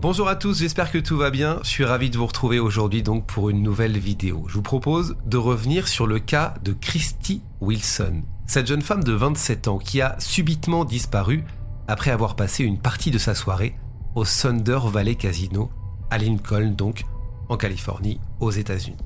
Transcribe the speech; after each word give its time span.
Bonjour 0.00 0.28
à 0.28 0.36
tous, 0.36 0.60
j'espère 0.60 0.92
que 0.92 0.98
tout 0.98 1.16
va 1.16 1.30
bien. 1.30 1.58
Je 1.64 1.70
suis 1.70 1.84
ravi 1.84 2.08
de 2.08 2.16
vous 2.16 2.26
retrouver 2.26 2.60
aujourd'hui 2.60 3.02
donc 3.02 3.26
pour 3.26 3.50
une 3.50 3.64
nouvelle 3.64 3.98
vidéo. 3.98 4.44
Je 4.46 4.54
vous 4.54 4.62
propose 4.62 5.16
de 5.26 5.36
revenir 5.36 5.88
sur 5.88 6.06
le 6.06 6.20
cas 6.20 6.54
de 6.62 6.72
Christy 6.72 7.42
Wilson, 7.60 8.22
cette 8.46 8.68
jeune 8.68 8.82
femme 8.82 9.02
de 9.02 9.12
27 9.12 9.66
ans 9.66 9.78
qui 9.78 10.00
a 10.00 10.14
subitement 10.20 10.84
disparu 10.84 11.42
après 11.88 12.12
avoir 12.12 12.36
passé 12.36 12.62
une 12.62 12.78
partie 12.78 13.10
de 13.10 13.18
sa 13.18 13.34
soirée 13.34 13.74
au 14.14 14.24
Thunder 14.24 14.78
Valley 14.84 15.16
Casino 15.16 15.68
à 16.10 16.18
Lincoln 16.18 16.76
donc 16.76 17.04
en 17.48 17.56
Californie 17.56 18.20
aux 18.38 18.52
États-Unis. 18.52 19.04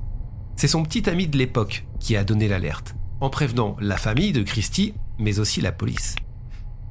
C'est 0.55 0.67
son 0.67 0.83
petit 0.83 1.09
ami 1.09 1.25
de 1.25 1.39
l'époque 1.39 1.87
qui 1.99 2.15
a 2.15 2.23
donné 2.23 2.47
l'alerte 2.47 2.93
en 3.19 3.31
prévenant 3.31 3.75
la 3.79 3.97
famille 3.97 4.31
de 4.31 4.43
Christy 4.43 4.93
mais 5.17 5.39
aussi 5.39 5.59
la 5.59 5.71
police. 5.71 6.13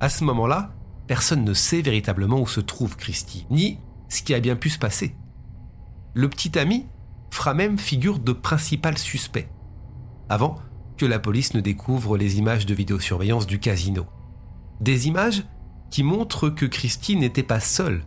À 0.01 0.09
ce 0.09 0.25
moment-là, 0.25 0.73
personne 1.07 1.45
ne 1.45 1.55
sait 1.55 1.83
véritablement 1.83 2.41
où 2.41 2.49
se 2.49 2.61
trouve 2.61 2.97
Christy, 2.97 3.47
ni 3.49 3.79
ce 4.13 4.23
qui 4.23 4.35
a 4.35 4.41
bien 4.41 4.57
pu 4.57 4.69
se 4.69 4.79
passer. 4.79 5.17
Le 6.15 6.29
petit 6.29 6.59
ami 6.59 6.87
fera 7.31 7.55
même 7.55 7.79
figure 7.79 8.19
de 8.19 8.33
principal 8.33 8.99
suspect, 8.99 9.49
avant 10.29 10.57
que 10.99 11.07
la 11.07 11.19
police 11.19 11.55
ne 11.55 11.61
découvre 11.61 12.19
les 12.19 12.39
images 12.39 12.67
de 12.67 12.75
vidéosurveillance 12.75 13.47
du 13.47 13.59
casino. 13.59 14.07
Des 14.81 15.09
images 15.09 15.45
qui 15.91 16.03
montrent 16.03 16.51
que 16.51 16.67
Christy 16.67 17.17
n'était 17.17 17.43
pas 17.43 17.61
seule 17.61 18.05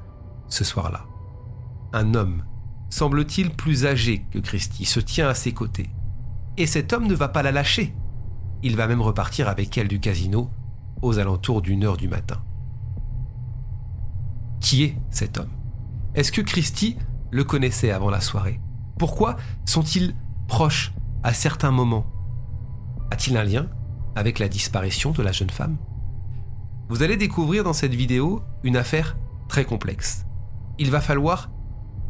ce 0.48 0.64
soir-là. 0.64 1.06
Un 1.92 2.14
homme, 2.14 2.46
semble-t-il 2.90 3.50
plus 3.50 3.88
âgé 3.88 4.26
que 4.30 4.40
Christy, 4.40 4.86
se 4.86 5.00
tient 5.00 5.28
à 5.28 5.34
ses 5.34 5.54
côtés. 5.54 5.90
Et 6.58 6.68
cet 6.68 6.94
homme 6.94 7.08
ne 7.08 7.16
va 7.16 7.30
pas 7.30 7.42
la 7.42 7.52
lâcher. 7.52 7.96
Il 8.62 8.76
va 8.76 8.88
même 8.88 9.02
repartir 9.02 9.50
avec 9.50 9.76
elle 9.78 9.88
du 9.88 10.00
casino 10.00 10.52
aux 11.02 11.18
alentours 11.18 11.62
d'une 11.62 11.84
heure 11.84 11.98
du 11.98 12.08
matin. 12.08 12.44
Qui 14.60 14.84
est 14.84 14.98
cet 15.10 15.38
homme? 15.40 15.65
Est-ce 16.16 16.32
que 16.32 16.42
Christy 16.42 16.98
le 17.32 17.44
connaissait 17.44 17.92
avant 17.92 18.10
la 18.10 18.22
soirée? 18.22 18.62
Pourquoi 18.98 19.36
sont-ils 19.66 20.16
proches 20.48 20.94
à 21.24 21.34
certains 21.34 21.72
moments? 21.72 22.06
A-t-il 23.12 23.36
un 23.36 23.44
lien 23.44 23.68
avec 24.16 24.40
la 24.40 24.48
disparition 24.48 25.12
de 25.12 25.22
la 25.22 25.34
jeune 25.34 25.50
femme? 25.50 25.78
Vous 26.88 27.04
allez 27.04 27.18
découvrir 27.18 27.66
dans 27.66 27.74
cette 27.74 27.94
vidéo 27.94 28.42
une 28.64 28.78
affaire 28.78 29.18
très 29.50 29.66
complexe. 29.66 30.26
Il 30.80 30.90
va 30.90 31.02
falloir 31.02 31.52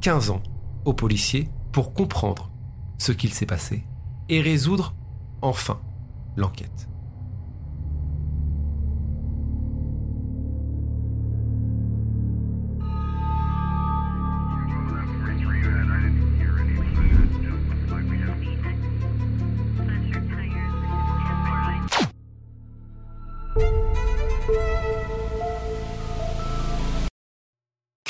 15 0.01 0.29
ans 0.29 0.43
aux 0.85 0.93
policiers 0.93 1.49
pour 1.71 1.93
comprendre 1.93 2.51
ce 2.99 3.11
qu'il 3.11 3.33
s'est 3.33 3.47
passé 3.47 3.85
et 4.29 4.41
résoudre 4.41 4.93
enfin 5.41 5.79
l'enquête. 6.35 6.89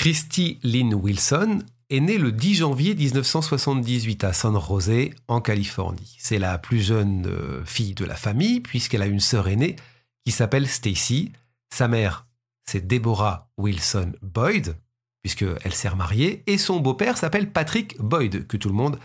Christy 0.06 0.60
Lynn 0.62 0.94
Wilson 0.94 1.64
est 1.90 2.00
née 2.00 2.20
le 2.20 2.32
10 2.32 2.54
janvier 2.54 2.94
1978 2.94 4.24
à 4.24 4.34
San 4.34 4.56
José, 4.62 5.16
en 5.28 5.42
Californie. 5.42 6.16
C'est 6.20 6.38
la 6.38 6.60
plus 6.60 6.80
jeune 6.80 7.26
euh, 7.26 7.66
fille 7.66 7.96
de 7.96 8.06
la 8.06 8.14
famille, 8.14 8.60
puisqu'elle 8.60 9.02
a 9.02 9.08
une 9.08 9.20
sœur 9.20 9.48
aînée 9.48 9.78
qui 10.24 10.32
s'appelle 10.32 10.68
Stacy. 10.68 11.32
Sa 11.74 11.88
mère, 11.88 12.28
c'est 12.70 12.86
Deborah 12.86 13.50
Wilson 13.58 14.12
Boyd, 14.22 14.78
puisqu'elle 15.24 15.74
s'est 15.74 15.90
remariée, 15.90 16.44
et 16.46 16.60
son 16.60 16.82
beau-père 16.82 17.18
s'appelle 17.18 17.52
Patrick 17.52 18.00
Boyd, 18.00 18.46
que 18.46 18.58
tout 18.58 18.70
le 18.70 18.76
monde 18.76 19.00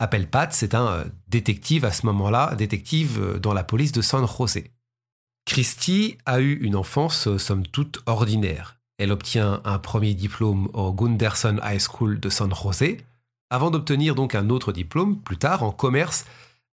appelle 0.00 0.28
Pat. 0.28 0.52
C'est 0.52 0.74
un 0.74 0.88
euh, 0.88 1.04
détective 1.28 1.84
à 1.84 1.92
ce 1.92 2.04
moment-là, 2.06 2.56
détective 2.56 3.20
euh, 3.20 3.38
dans 3.38 3.54
la 3.54 3.62
police 3.62 3.92
de 3.92 4.02
San 4.02 4.26
José. 4.26 4.72
Christy 5.46 6.18
a 6.26 6.40
eu 6.40 6.54
une 6.54 6.74
enfance, 6.74 7.36
somme 7.36 7.68
toute, 7.68 8.02
ordinaire. 8.06 8.79
Elle 9.00 9.12
obtient 9.12 9.62
un 9.64 9.78
premier 9.78 10.12
diplôme 10.12 10.68
au 10.74 10.92
Gunderson 10.92 11.58
High 11.64 11.80
School 11.80 12.20
de 12.20 12.28
San 12.28 12.54
Jose, 12.54 12.98
avant 13.48 13.70
d'obtenir 13.70 14.14
donc 14.14 14.34
un 14.34 14.50
autre 14.50 14.72
diplôme 14.72 15.18
plus 15.22 15.38
tard 15.38 15.62
en 15.62 15.72
commerce 15.72 16.26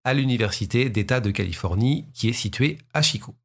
à 0.04 0.16
l'Université 0.16 0.90
d'État 0.90 1.20
de 1.20 1.30
Californie 1.30 2.08
qui 2.16 2.28
est 2.28 2.34
située 2.34 2.80
à 2.96 3.04
Chico. 3.04 3.36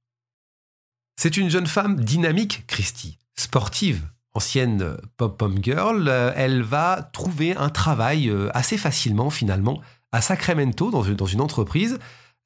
C'est 1.16 1.36
une 1.36 1.50
jeune 1.50 1.66
femme 1.66 2.00
dynamique, 2.00 2.64
Christy, 2.68 3.18
sportive, 3.36 4.02
ancienne 4.32 4.96
pop-pom 5.18 5.62
girl. 5.62 6.08
Elle 6.34 6.62
va 6.62 7.06
trouver 7.12 7.54
un 7.54 7.68
travail 7.68 8.30
euh, 8.30 8.48
assez 8.54 8.78
facilement 8.78 9.28
finalement 9.28 9.82
à 10.10 10.22
Sacramento 10.22 10.90
dans 10.90 11.02
une, 11.02 11.42
entreprise 11.42 11.98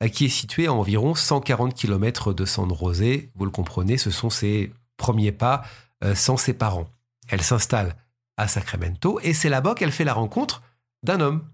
euh, 0.03 0.09
qui 0.09 0.25
est 0.25 0.31
située 0.31 0.67
à 0.67 0.73
environ 0.73 1.15
140 1.15 1.75
km 1.75 2.33
de 2.33 2.45
San 2.45 2.75
Jose. 2.75 3.29
Vous 3.37 3.45
le 3.45 3.53
comprenez, 3.53 3.99
ce 3.99 4.11
sont 4.11 4.31
ses 4.31 4.73
premiers 4.97 5.33
pas 5.33 5.63
euh, 5.63 5.84
sans 6.15 6.37
ses 6.37 6.55
parents. 6.55 6.89
Elle 7.29 7.43
s'installe 7.43 7.97
à 8.37 8.49
Sacramento 8.49 9.21
et 9.23 9.33
c'est 9.33 9.49
là-bas 9.49 9.75
qu'elle 9.75 9.93
fait 9.93 10.05
la 10.05 10.13
rencontre 10.13 10.63
d'un 11.03 11.21
homme 11.21 11.45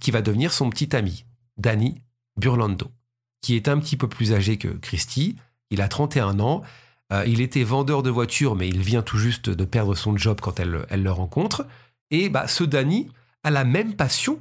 qui 0.00 0.10
va 0.10 0.22
devenir 0.22 0.52
son 0.52 0.70
petit 0.70 0.94
ami, 0.96 1.24
Danny 1.58 2.00
Burlando, 2.36 2.90
qui 3.42 3.56
est 3.56 3.68
un 3.68 3.78
petit 3.78 3.96
peu 3.96 4.08
plus 4.08 4.32
âgé 4.32 4.56
que 4.56 4.68
Christy. 4.68 5.36
Il 5.70 5.80
a 5.80 5.88
31 5.88 6.40
ans. 6.40 6.62
Euh, 7.12 7.24
il 7.26 7.40
était 7.40 7.64
vendeur 7.64 8.02
de 8.02 8.10
voitures, 8.10 8.56
mais 8.56 8.68
il 8.68 8.80
vient 8.80 9.02
tout 9.02 9.18
juste 9.18 9.50
de 9.50 9.64
perdre 9.64 9.94
son 9.94 10.16
job 10.16 10.40
quand 10.40 10.58
elle, 10.60 10.86
le 10.90 11.12
rencontre. 11.12 11.66
Et 12.10 12.28
bah, 12.28 12.48
ce 12.48 12.64
Danny 12.64 13.08
a 13.44 13.50
la 13.50 13.64
même 13.64 13.94
passion 13.94 14.40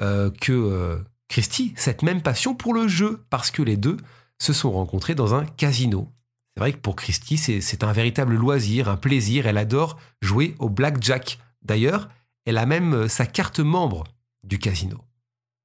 euh, 0.00 0.30
que 0.40 1.02
Christy, 1.28 1.72
cette 1.76 2.02
même 2.02 2.22
passion 2.22 2.54
pour 2.54 2.74
le 2.74 2.88
jeu, 2.88 3.24
parce 3.30 3.50
que 3.50 3.62
les 3.62 3.76
deux 3.76 3.96
se 4.38 4.52
sont 4.52 4.70
rencontrés 4.70 5.14
dans 5.14 5.34
un 5.34 5.44
casino. 5.44 6.10
C'est 6.54 6.60
vrai 6.60 6.72
que 6.72 6.78
pour 6.78 6.94
Christy, 6.94 7.36
c'est 7.36 7.84
un 7.84 7.92
véritable 7.92 8.34
loisir, 8.34 8.88
un 8.88 8.96
plaisir. 8.96 9.46
Elle 9.46 9.58
adore 9.58 9.98
jouer 10.22 10.54
au 10.60 10.68
blackjack. 10.68 11.38
D'ailleurs, 11.62 12.08
elle 12.44 12.58
a 12.58 12.66
même 12.66 12.94
euh, 12.94 13.08
sa 13.08 13.26
carte 13.26 13.58
membre 13.60 14.04
du 14.44 14.58
casino. 14.58 15.00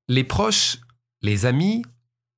Les 0.07 0.23
proches, 0.23 0.77
les 1.21 1.45
amis, 1.45 1.83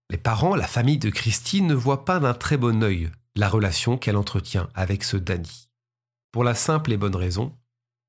les 0.10 0.18
parents, 0.18 0.56
la 0.56 0.68
famille 0.68 0.98
de 0.98 1.10
Christy 1.10 1.62
ne 1.62 1.74
voient 1.76 2.04
pas 2.04 2.20
d'un 2.20 2.34
très 2.34 2.58
bon 2.58 2.84
œil 2.84 3.10
la 3.36 3.48
relation 3.48 3.98
qu'elle 3.98 4.18
entretient 4.18 4.70
avec 4.74 5.06
ce 5.06 5.16
Danny. 5.16 5.70
Pour 6.32 6.44
la 6.44 6.56
simple 6.56 6.92
et 6.92 6.98
bonne 6.98 7.16
raison 7.16 7.58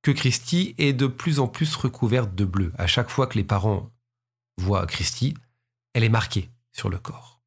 que 0.02 0.10
Christy 0.10 0.74
est 0.78 0.92
de 0.92 1.06
plus 1.06 1.38
en 1.38 1.46
plus 1.46 1.76
recouverte 1.76 2.34
de 2.34 2.44
bleu. 2.44 2.72
À 2.76 2.88
chaque 2.88 3.10
fois 3.10 3.28
que 3.28 3.38
les 3.38 3.44
parents 3.44 3.88
voient 4.58 4.86
Christy, 4.86 5.34
elle 5.94 6.02
est 6.02 6.08
marquée 6.08 6.50
sur 6.72 6.88
le 6.88 6.98
corps. 6.98 7.40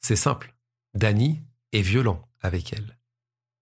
C'est 0.00 0.16
simple. 0.16 0.54
Danny 0.94 1.40
et 1.72 1.82
violent 1.82 2.28
avec 2.40 2.72
elle. 2.72 2.98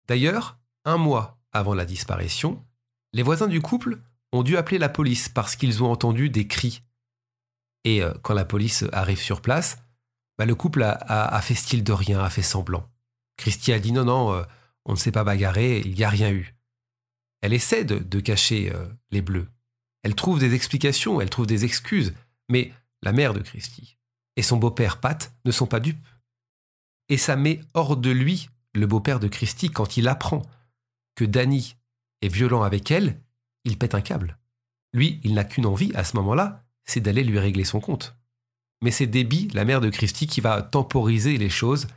D'ailleurs, 0.07 0.59
un 0.85 0.97
mois 0.97 1.39
avant 1.53 1.75
la 1.75 1.85
disparition, 1.85 2.65
les 3.13 3.23
voisins 3.23 3.47
du 3.47 3.61
couple 3.61 4.01
ont 4.33 4.43
dû 4.43 4.57
appeler 4.57 4.79
la 4.79 4.89
police 4.89 5.29
parce 5.29 5.57
qu'ils 5.57 5.83
ont 5.83 5.91
entendu 5.91 6.31
des 6.31 6.47
cris. 6.47 6.83
Et 7.85 8.03
euh, 8.03 8.13
quand 8.23 8.35
la 8.35 8.45
police 8.45 8.85
arrive 8.93 9.21
sur 9.21 9.41
place, 9.41 9.79
bah, 10.39 10.47
le 10.47 10.55
couple 10.55 10.83
a, 10.83 11.41
fait 11.43 11.55
style 11.55 11.83
de 11.83 11.93
rien, 11.93 12.21
a 12.21 12.31
fait 12.31 12.43
semblant. 12.43 12.89
Christy 13.37 13.73
a 13.73 13.79
dit 13.79 13.93
non, 13.93 14.05
non, 14.05 14.33
euh, 14.33 14.43
on 14.85 14.93
ne 14.93 14.99
s'est 14.99 15.13
pas 15.13 15.25
bagarré, 15.25 15.81
il 15.85 15.95
n'y 15.95 16.05
a 16.05 16.09
rien 16.09 16.31
eu. 16.31 16.55
Elle 17.41 17.53
essaie 17.53 17.85
de, 17.85 18.21
cacher 18.21 18.73
euh, 18.73 18.87
les 19.11 19.23
bleus. 19.23 19.49
Elle 20.03 20.15
trouve 20.15 20.39
des 20.39 20.55
explications, 20.55 21.21
elle 21.21 21.31
trouve 21.31 21.47
des 21.47 21.65
excuses, 21.65 22.15
mais 22.49 22.73
la 23.03 23.13
mère 23.13 23.35
de 23.35 23.41
Christy 23.41 23.99
et 24.39 24.43
son 24.43 24.57
beau-père 24.57 25.01
Pat 25.01 25.33
ne 25.45 25.51
sont 25.51 25.67
pas 25.67 25.81
dupes 25.81 26.07
et 27.09 27.17
ça 27.17 27.37
met 27.37 27.61
hors 27.75 27.97
de 27.97 28.11
lui 28.11 28.49
le 28.75 28.87
beau-père 28.87 29.21
de 29.21 29.29
Christy 29.29 29.71
quand 29.71 29.97
il 29.97 30.09
apprend 30.09 30.43
que 31.15 31.25
Danny 31.25 31.75
est 32.23 32.29
violent 32.29 32.63
avec 32.63 32.91
elle, 32.91 33.21
il 33.65 33.79
pète 33.79 33.95
un 33.95 34.01
câble. 34.01 34.39
Lui, 34.93 35.21
il 35.25 35.35
n'a 35.35 35.45
qu'une 35.45 35.67
envie 35.67 35.93
à 35.95 36.05
ce 36.05 36.17
moment-là, 36.17 36.65
c'est 36.85 37.01
d'aller 37.01 37.25
lui 37.25 37.39
régler 37.39 37.65
son 37.65 37.81
compte. 37.81 38.17
Mais 38.83 38.91
c'est 38.91 39.07
Debbie, 39.07 39.49
la 39.53 39.65
mère 39.65 39.81
de 39.81 39.91
Christy, 39.91 40.27
qui 40.27 40.41
va 40.41 40.63
temporiser 40.63 41.37
les 41.37 41.51
choses 41.51 41.89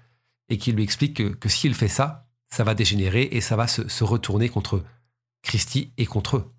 et 0.49 0.57
qui 0.57 0.71
lui 0.71 0.83
explique 0.83 1.39
que, 1.39 1.49
s'il 1.49 1.75
fait 1.75 1.87
ça, 1.87 2.27
ça 2.49 2.63
va 2.63 2.73
dégénérer 2.73 3.29
et 3.31 3.41
ça 3.41 3.55
va 3.55 3.67
se, 3.67 4.03
retourner 4.03 4.49
contre 4.49 4.83
Christy 5.43 5.93
et 5.97 6.05
contre 6.05 6.37
eux. 6.37 6.51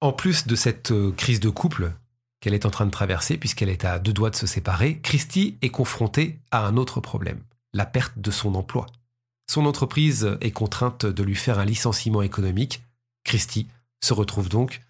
En 0.00 0.12
plus 0.12 0.46
de 0.46 0.54
cette 0.54 0.90
euh, 0.90 1.12
crise 1.12 1.40
de 1.40 1.48
couple 1.48 1.92
qu'elle 2.40 2.52
est 2.52 2.66
en 2.66 2.70
train 2.70 2.84
de 2.84 2.90
traverser, 2.90 3.38
puisqu'elle 3.38 3.70
est 3.70 3.86
à 3.86 3.98
deux 3.98 4.12
doigts 4.12 4.28
de 4.28 4.36
se 4.36 4.46
séparer, 4.46 5.00
Christy 5.00 5.56
est 5.62 5.70
confrontée 5.70 6.38
à 6.50 6.66
un 6.66 6.76
autre 6.76 7.00
problème, 7.00 7.40
la 7.76 7.86
perte 7.86 8.18
de 8.18 8.30
son 8.30 8.54
emploi. 8.54 8.86
Son 9.48 9.66
entreprise 9.66 10.36
est 10.40 10.50
contrainte 10.50 11.06
de 11.06 11.22
lui 11.22 11.36
faire 11.36 11.58
un 11.58 11.64
licenciement 11.64 12.22
économique. 12.22 12.82
Christy 13.24 13.68
se 14.02 14.14
retrouve 14.14 14.48
donc 14.48 14.82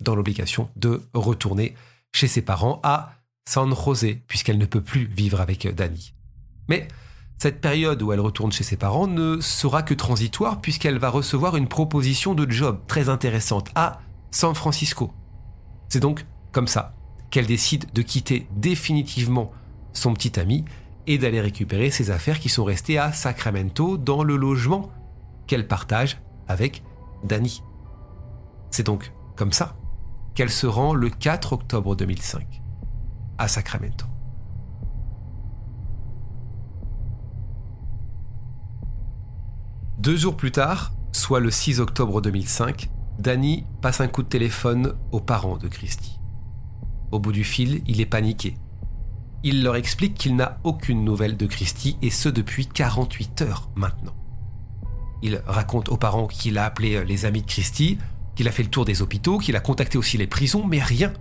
dans 0.00 0.14
l'obligation 0.14 0.70
de 0.76 1.02
retourner 1.12 1.74
chez 2.14 2.28
ses 2.28 2.42
parents 2.42 2.80
à 2.82 3.12
San 3.46 3.74
José, 3.74 4.22
puisqu'elle 4.28 4.58
ne 4.58 4.66
peut 4.66 4.82
plus 4.82 5.06
vivre 5.06 5.40
avec 5.40 5.66
Danny. 5.74 6.14
Mais 6.68 6.88
cette 7.38 7.60
période 7.60 8.02
où 8.02 8.12
elle 8.12 8.20
retourne 8.20 8.52
chez 8.52 8.64
ses 8.64 8.76
parents 8.76 9.06
ne 9.06 9.40
sera 9.40 9.82
que 9.82 9.94
transitoire 9.94 10.60
puisqu'elle 10.60 10.98
va 10.98 11.10
recevoir 11.10 11.56
une 11.56 11.68
proposition 11.68 12.34
de 12.34 12.50
job 12.50 12.80
très 12.86 13.08
intéressante 13.08 13.70
à 13.74 14.00
San 14.30 14.54
Francisco. 14.54 15.12
C'est 15.88 16.00
donc 16.00 16.26
comme 16.52 16.66
ça 16.68 16.94
qu'elle 17.30 17.46
décide 17.46 17.92
de 17.92 18.02
quitter 18.02 18.46
définitivement 18.56 19.52
son 19.92 20.14
petit 20.14 20.38
ami 20.38 20.64
et 21.08 21.16
d'aller 21.16 21.40
récupérer 21.40 21.90
ses 21.90 22.10
affaires 22.10 22.38
qui 22.38 22.50
sont 22.50 22.64
restées 22.64 22.98
à 22.98 23.12
Sacramento 23.12 23.96
dans 23.96 24.22
le 24.22 24.36
logement 24.36 24.90
qu'elle 25.46 25.66
partage 25.66 26.20
avec 26.46 26.84
Danny. 27.24 27.62
C'est 28.70 28.84
donc 28.84 29.12
comme 29.34 29.52
ça 29.52 29.74
qu'elle 30.34 30.50
se 30.50 30.66
rend 30.66 30.92
le 30.92 31.08
4 31.08 31.54
octobre 31.54 31.96
2005 31.96 32.62
à 33.38 33.48
Sacramento. 33.48 34.04
Deux 39.98 40.16
jours 40.16 40.36
plus 40.36 40.52
tard, 40.52 40.92
soit 41.12 41.40
le 41.40 41.50
6 41.50 41.80
octobre 41.80 42.20
2005, 42.20 42.90
Danny 43.18 43.64
passe 43.80 44.02
un 44.02 44.08
coup 44.08 44.22
de 44.22 44.28
téléphone 44.28 44.94
aux 45.10 45.20
parents 45.20 45.56
de 45.56 45.68
Christy. 45.68 46.20
Au 47.10 47.18
bout 47.18 47.32
du 47.32 47.44
fil, 47.44 47.82
il 47.86 48.02
est 48.02 48.06
paniqué. 48.06 48.58
Il 49.44 49.62
leur 49.62 49.76
explique 49.76 50.14
qu'il 50.14 50.34
n'a 50.36 50.58
aucune 50.64 51.04
nouvelle 51.04 51.36
de 51.36 51.46
Christy 51.46 51.96
et 52.02 52.10
ce 52.10 52.28
depuis 52.28 52.66
48 52.66 53.42
heures 53.42 53.70
maintenant. 53.76 54.14
Il 55.22 55.42
raconte 55.46 55.88
aux 55.88 55.96
parents 55.96 56.26
qu'il 56.26 56.58
a 56.58 56.64
appelé 56.64 57.04
les 57.04 57.24
amis 57.24 57.42
de 57.42 57.46
Christy, 57.46 57.98
qu'il 58.34 58.48
a 58.48 58.52
fait 58.52 58.62
le 58.62 58.70
tour 58.70 58.84
des 58.84 59.02
hôpitaux, 59.02 59.38
qu'il 59.38 59.56
a 59.56 59.60
contacté 59.60 59.98
aussi 59.98 60.16
les 60.16 60.26
prisons, 60.26 60.64
mais 60.66 60.80
rien. 60.80 61.12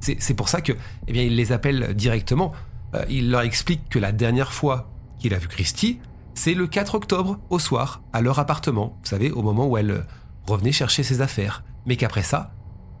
C'est 0.00 0.34
pour 0.34 0.48
ça 0.48 0.60
que, 0.60 0.72
eh 1.08 1.12
bien, 1.12 1.22
il 1.22 1.34
les 1.36 1.50
appelle 1.50 1.94
directement. 1.94 2.52
Euh, 2.94 3.04
il 3.08 3.30
leur 3.30 3.42
explique 3.42 3.88
que 3.88 3.98
la 3.98 4.12
dernière 4.12 4.52
fois 4.52 4.90
qu'il 5.18 5.34
a 5.34 5.38
vu 5.38 5.48
Christy, 5.48 5.98
c'est 6.34 6.54
le 6.54 6.68
4 6.68 6.94
octobre 6.94 7.38
au 7.50 7.58
soir, 7.58 8.02
à 8.12 8.20
leur 8.20 8.38
appartement, 8.38 8.96
vous 9.02 9.08
savez, 9.08 9.32
au 9.32 9.42
moment 9.42 9.66
où 9.66 9.76
elle 9.76 9.90
euh, 9.90 10.02
revenait 10.46 10.72
chercher 10.72 11.02
ses 11.02 11.20
affaires. 11.20 11.64
Mais 11.86 11.96
qu'après 11.96 12.22
ça, 12.22 12.54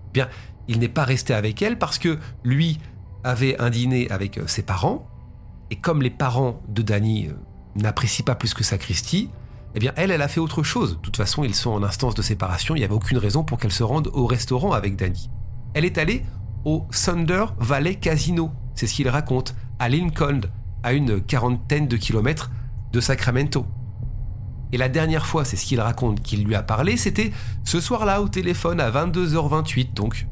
eh 0.08 0.12
bien, 0.12 0.28
il 0.66 0.80
n'est 0.80 0.88
pas 0.88 1.04
resté 1.04 1.34
avec 1.34 1.62
elle 1.62 1.78
parce 1.78 1.98
que 1.98 2.18
lui 2.44 2.78
avait 3.24 3.60
un 3.60 3.70
dîner 3.70 4.10
avec 4.10 4.38
euh, 4.38 4.46
ses 4.46 4.62
parents, 4.62 5.08
et 5.70 5.76
comme 5.76 6.02
les 6.02 6.10
parents 6.10 6.60
de 6.68 6.82
Danny 6.82 7.28
euh, 7.28 7.32
n'apprécient 7.76 8.24
pas 8.24 8.34
plus 8.34 8.54
que 8.54 8.64
ça 8.64 8.78
Christie, 8.78 9.30
eh 9.74 9.78
bien 9.78 9.92
elle, 9.96 10.10
elle 10.10 10.22
a 10.22 10.28
fait 10.28 10.40
autre 10.40 10.62
chose. 10.62 10.96
De 10.96 11.00
toute 11.00 11.16
façon, 11.16 11.44
ils 11.44 11.54
sont 11.54 11.70
en 11.70 11.82
instance 11.82 12.14
de 12.14 12.22
séparation, 12.22 12.74
il 12.74 12.78
n'y 12.78 12.84
avait 12.84 12.94
aucune 12.94 13.18
raison 13.18 13.44
pour 13.44 13.58
qu'elle 13.58 13.72
se 13.72 13.82
rende 13.82 14.10
au 14.12 14.26
restaurant 14.26 14.72
avec 14.72 14.96
Danny. 14.96 15.30
Elle 15.74 15.84
est 15.84 15.98
allée 15.98 16.24
au 16.64 16.86
Thunder 16.90 17.46
Valley 17.58 17.96
Casino, 17.96 18.50
c'est 18.74 18.86
ce 18.86 18.94
qu'il 18.94 19.08
raconte, 19.08 19.54
à 19.78 19.88
Lincoln, 19.88 20.40
à 20.82 20.92
une 20.92 21.20
quarantaine 21.20 21.88
de 21.88 21.96
kilomètres 21.96 22.50
de 22.92 23.00
Sacramento. 23.00 23.66
Et 24.72 24.76
la 24.76 24.88
dernière 24.88 25.26
fois, 25.26 25.44
c'est 25.44 25.56
ce 25.56 25.64
qu'il 25.64 25.80
raconte 25.80 26.22
qu'il 26.22 26.44
lui 26.44 26.54
a 26.54 26.62
parlé, 26.62 26.96
c'était 26.96 27.32
ce 27.64 27.80
soir-là 27.80 28.20
au 28.20 28.28
téléphone 28.28 28.80
à 28.80 28.90
22h28 28.90 29.94
donc. 29.94 30.26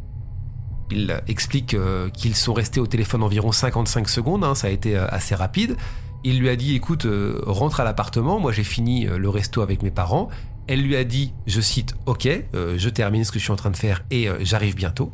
Il 0.91 1.21
explique 1.27 1.75
euh, 1.75 2.09
qu'ils 2.11 2.37
sont 2.37 2.53
restés 2.53 2.81
au 2.81 2.87
téléphone 2.87 3.23
environ 3.23 3.53
55 3.53 4.09
secondes, 4.09 4.45
hein, 4.45 4.55
ça 4.55 4.69
a 4.69 4.71
été 4.71 4.97
euh, 4.97 5.07
assez 5.09 5.35
rapide. 5.35 5.77
Il 6.25 6.39
lui 6.39 6.49
a 6.49 6.57
dit 6.57 6.75
écoute, 6.75 7.07
euh, 7.07 7.41
rentre 7.47 7.81
à 7.81 7.85
l'appartement, 7.85 8.39
moi 8.41 8.53
j'ai 8.53 8.65
fini 8.65 9.07
le 9.07 9.29
resto 9.29 9.63
avec 9.63 9.83
mes 9.83 9.91
parents. 9.91 10.29
Elle 10.69 10.83
lui 10.83 10.97
a 10.97 11.05
dit, 11.05 11.33
je 11.47 11.61
cite, 11.61 11.95
ok, 12.07 12.29
je 12.53 12.89
termine 12.89 13.23
ce 13.23 13.31
que 13.31 13.39
je 13.39 13.45
suis 13.45 13.53
en 13.53 13.57
train 13.57 13.71
de 13.71 13.77
faire 13.77 14.05
et 14.11 14.29
j'arrive 14.41 14.75
bientôt. 14.75 15.13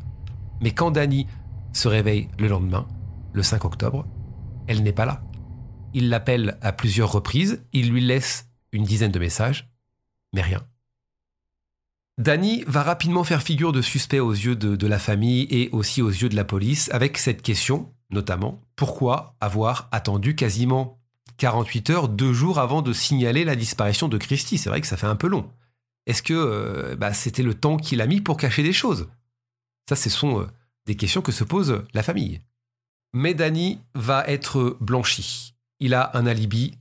Mais 0.63 0.71
quand 0.71 0.93
Danny 0.93 1.27
se 1.75 1.89
réveille 1.89 2.29
le 2.39 2.49
lendemain, 2.49 2.87
le 3.35 3.43
5 3.43 3.67
octobre, 3.67 4.07
elle 4.67 4.83
n'est 4.83 4.93
pas 4.93 5.05
là. 5.05 5.23
Il 5.93 6.09
l'appelle 6.09 6.57
à 6.63 6.73
plusieurs 6.73 7.13
reprises, 7.13 7.63
il 7.75 7.91
lui 7.91 8.01
laisse 8.01 8.49
une 8.73 8.85
dizaine 8.85 9.13
de 9.13 9.19
messages, 9.19 9.71
mais 10.33 10.41
rien. 10.41 10.63
Danny 12.19 12.65
va 12.67 12.83
rapidement 12.83 13.25
faire 13.25 13.43
figure 13.43 13.73
de 13.73 13.83
suspect 13.83 14.21
aux 14.21 14.33
yeux 14.33 14.57
de, 14.57 14.87
la 14.87 14.99
famille 14.99 15.47
et 15.51 15.71
aussi 15.73 16.03
aux 16.03 16.11
yeux 16.11 16.29
de 16.29 16.37
la 16.37 16.45
police 16.45 16.91
avec 16.93 17.19
cette 17.19 17.43
question, 17.43 17.93
notamment, 18.11 18.61
pourquoi 18.77 19.35
avoir 19.41 19.89
attendu 19.93 20.35
quasiment 20.35 20.99
48 21.39 21.91
heures, 21.91 22.09
deux 22.09 22.33
jours 22.33 22.59
avant 22.59 22.83
de 22.83 22.93
signaler 22.93 23.45
la 23.45 23.57
disparition 23.57 24.09
de 24.09 24.19
Christy? 24.19 24.59
C'est 24.59 24.69
vrai 24.69 24.81
que 24.81 24.87
ça 24.87 24.97
fait 24.97 25.07
un 25.07 25.17
peu 25.17 25.29
long. 25.29 25.51
Est-ce 26.07 26.23
que 26.23 26.35
euh, 26.35 26.97
bah, 26.97 27.15
c'était 27.15 27.43
le 27.43 27.55
temps 27.55 27.77
qu'il 27.77 28.01
a 28.01 28.07
mis 28.07 28.21
pour 28.21 28.37
cacher 28.37 28.63
des 28.63 28.73
choses? 28.73 29.09
Ça, 29.89 29.97
ce 29.97 30.11
sont 30.11 30.41
euh, 30.41 30.47
des 30.87 30.97
questions 30.97 31.23
que 31.23 31.33
se 31.33 31.45
pose 31.45 31.83
la 31.95 32.03
famille. 32.03 32.41
Mais 33.15 33.35
Danny 33.35 33.79
va 33.95 34.27
être 34.27 34.77
blanchi 34.81 35.53
il 35.83 35.95
a 35.95 36.17
un 36.17 36.27
alibi 36.27 36.79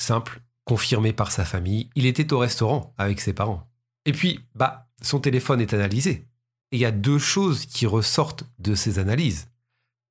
simple, 0.00 0.40
confirmé 0.64 1.12
par 1.12 1.32
sa 1.32 1.44
famille. 1.44 1.90
Il 1.94 2.06
était 2.06 2.32
au 2.32 2.38
restaurant 2.38 2.94
avec 2.96 3.20
ses 3.20 3.34
parents. 3.34 3.67
Et 4.08 4.12
puis, 4.12 4.40
bah, 4.54 4.88
son 5.02 5.20
téléphone 5.20 5.60
est 5.60 5.74
analysé. 5.74 6.24
Et 6.72 6.76
il 6.76 6.78
y 6.78 6.86
a 6.86 6.90
deux 6.90 7.18
choses 7.18 7.66
qui 7.66 7.84
ressortent 7.84 8.44
de 8.58 8.74
ces 8.74 8.98
analyses. 8.98 9.50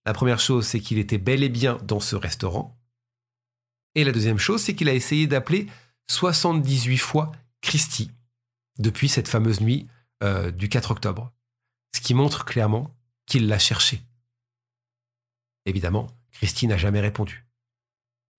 La 0.05 0.13
première 0.13 0.39
chose, 0.39 0.67
c'est 0.67 0.79
qu'il 0.79 0.99
était 0.99 1.17
bel 1.17 1.41
et 1.41 1.49
bien 1.49 1.79
dans 1.83 1.99
ce 1.99 2.15
restaurant. 2.15 2.79
Et 3.95 4.03
la 4.03 4.11
deuxième 4.11 4.37
chose, 4.37 4.61
c'est 4.61 4.75
qu'il 4.75 4.87
a 4.87 4.93
essayé 4.93 5.25
d'appeler 5.25 5.65
78 6.11 6.97
fois 6.99 7.31
Christy 7.61 8.11
depuis 8.77 9.09
cette 9.09 9.27
fameuse 9.27 9.61
nuit 9.61 9.87
euh, 10.21 10.51
du 10.51 10.69
4 10.69 10.91
octobre. 10.91 11.33
Ce 11.95 11.99
qui 11.99 12.13
montre 12.13 12.45
clairement 12.45 12.95
qu'il 13.25 13.47
l'a 13.47 13.57
cherché. 13.57 14.03
Évidemment, 15.65 16.05
Christy 16.33 16.67
n'a 16.67 16.77
jamais 16.77 17.01
répondu. 17.01 17.46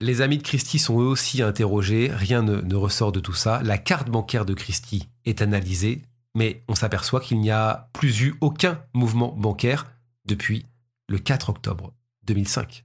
Les 0.00 0.20
amis 0.20 0.38
de 0.38 0.44
Christie 0.44 0.78
sont 0.78 1.00
eux 1.00 1.06
aussi 1.06 1.42
interrogés, 1.42 2.08
rien 2.12 2.42
ne, 2.42 2.74
ressort 2.76 3.10
de 3.10 3.18
tout 3.18 3.32
ça. 3.32 3.60
La 3.64 3.78
carte 3.78 4.08
bancaire 4.08 4.44
de 4.44 4.54
Christie 4.54 5.08
est 5.24 5.42
analysée, 5.42 6.02
mais 6.36 6.62
on 6.68 6.76
s'aperçoit 6.76 7.20
qu'il 7.20 7.40
n'y 7.40 7.50
a 7.50 7.90
plus 7.94 8.20
eu 8.20 8.36
aucun 8.40 8.80
mouvement 8.94 9.32
bancaire 9.32 9.86
depuis 10.24 10.66
le 11.08 11.18
4 11.18 11.50
octobre 11.50 11.92
2005. 12.26 12.84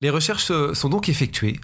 Les 0.00 0.08
recherches 0.08 0.50
euh, 0.50 0.72
sont 0.72 0.88
donc 0.88 1.10
effectuées 1.10 1.60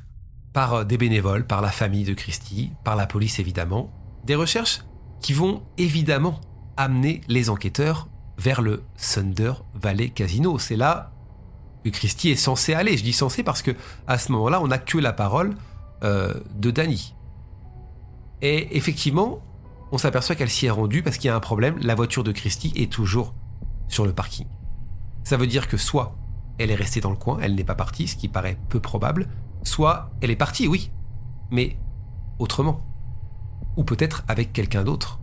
par 0.52 0.74
euh, 0.74 0.84
des 0.84 0.98
bénévoles, 0.98 1.46
par 1.46 1.62
la 1.62 1.70
famille 1.70 2.04
de 2.04 2.12
Christie, 2.12 2.70
par 2.84 2.94
la 2.94 3.06
police 3.06 3.38
évidemment. 3.38 3.90
Des 4.26 4.34
recherches 4.34 4.80
qui 5.22 5.32
vont 5.32 5.62
évidemment 5.78 6.42
amener 6.76 7.22
les 7.26 7.48
enquêteurs 7.48 8.08
vers 8.36 8.60
le 8.60 8.82
Thunder 8.98 9.52
Valley 9.74 10.10
Casino. 10.10 10.58
C'est 10.58 10.76
là 10.76 11.12
que 11.84 11.90
Christie 11.90 12.30
est 12.30 12.36
censé 12.36 12.74
aller. 12.74 12.96
Je 12.96 13.02
dis 13.02 13.12
censé 13.12 13.42
parce 13.42 13.62
que 13.62 13.72
à 14.06 14.18
ce 14.18 14.32
moment-là, 14.32 14.60
on 14.60 14.68
n'a 14.68 14.78
que 14.78 14.98
la 14.98 15.12
parole 15.12 15.54
euh, 16.04 16.34
de 16.54 16.70
Danny. 16.70 17.14
Et 18.42 18.76
effectivement, 18.76 19.40
on 19.92 19.98
s'aperçoit 19.98 20.34
qu'elle 20.34 20.50
s'y 20.50 20.66
est 20.66 20.70
rendue 20.70 21.02
parce 21.02 21.16
qu'il 21.16 21.26
y 21.26 21.30
a 21.30 21.36
un 21.36 21.40
problème. 21.40 21.76
La 21.80 21.94
voiture 21.94 22.24
de 22.24 22.32
Christie 22.32 22.72
est 22.76 22.90
toujours 22.90 23.34
sur 23.88 24.06
le 24.06 24.12
parking. 24.12 24.46
Ça 25.24 25.36
veut 25.36 25.46
dire 25.46 25.68
que 25.68 25.76
soit 25.76 26.16
elle 26.58 26.70
est 26.70 26.76
restée 26.76 27.00
dans 27.00 27.10
le 27.10 27.16
coin, 27.16 27.38
elle 27.40 27.54
n'est 27.54 27.64
pas 27.64 27.74
partie, 27.74 28.06
ce 28.06 28.16
qui 28.16 28.28
paraît 28.28 28.58
peu 28.68 28.80
probable, 28.80 29.28
soit 29.62 30.10
elle 30.20 30.30
est 30.30 30.36
partie, 30.36 30.68
oui, 30.68 30.90
mais 31.50 31.78
autrement. 32.38 32.84
Ou 33.76 33.84
peut-être 33.84 34.24
avec 34.28 34.52
quelqu'un 34.52 34.84
d'autre. 34.84 35.20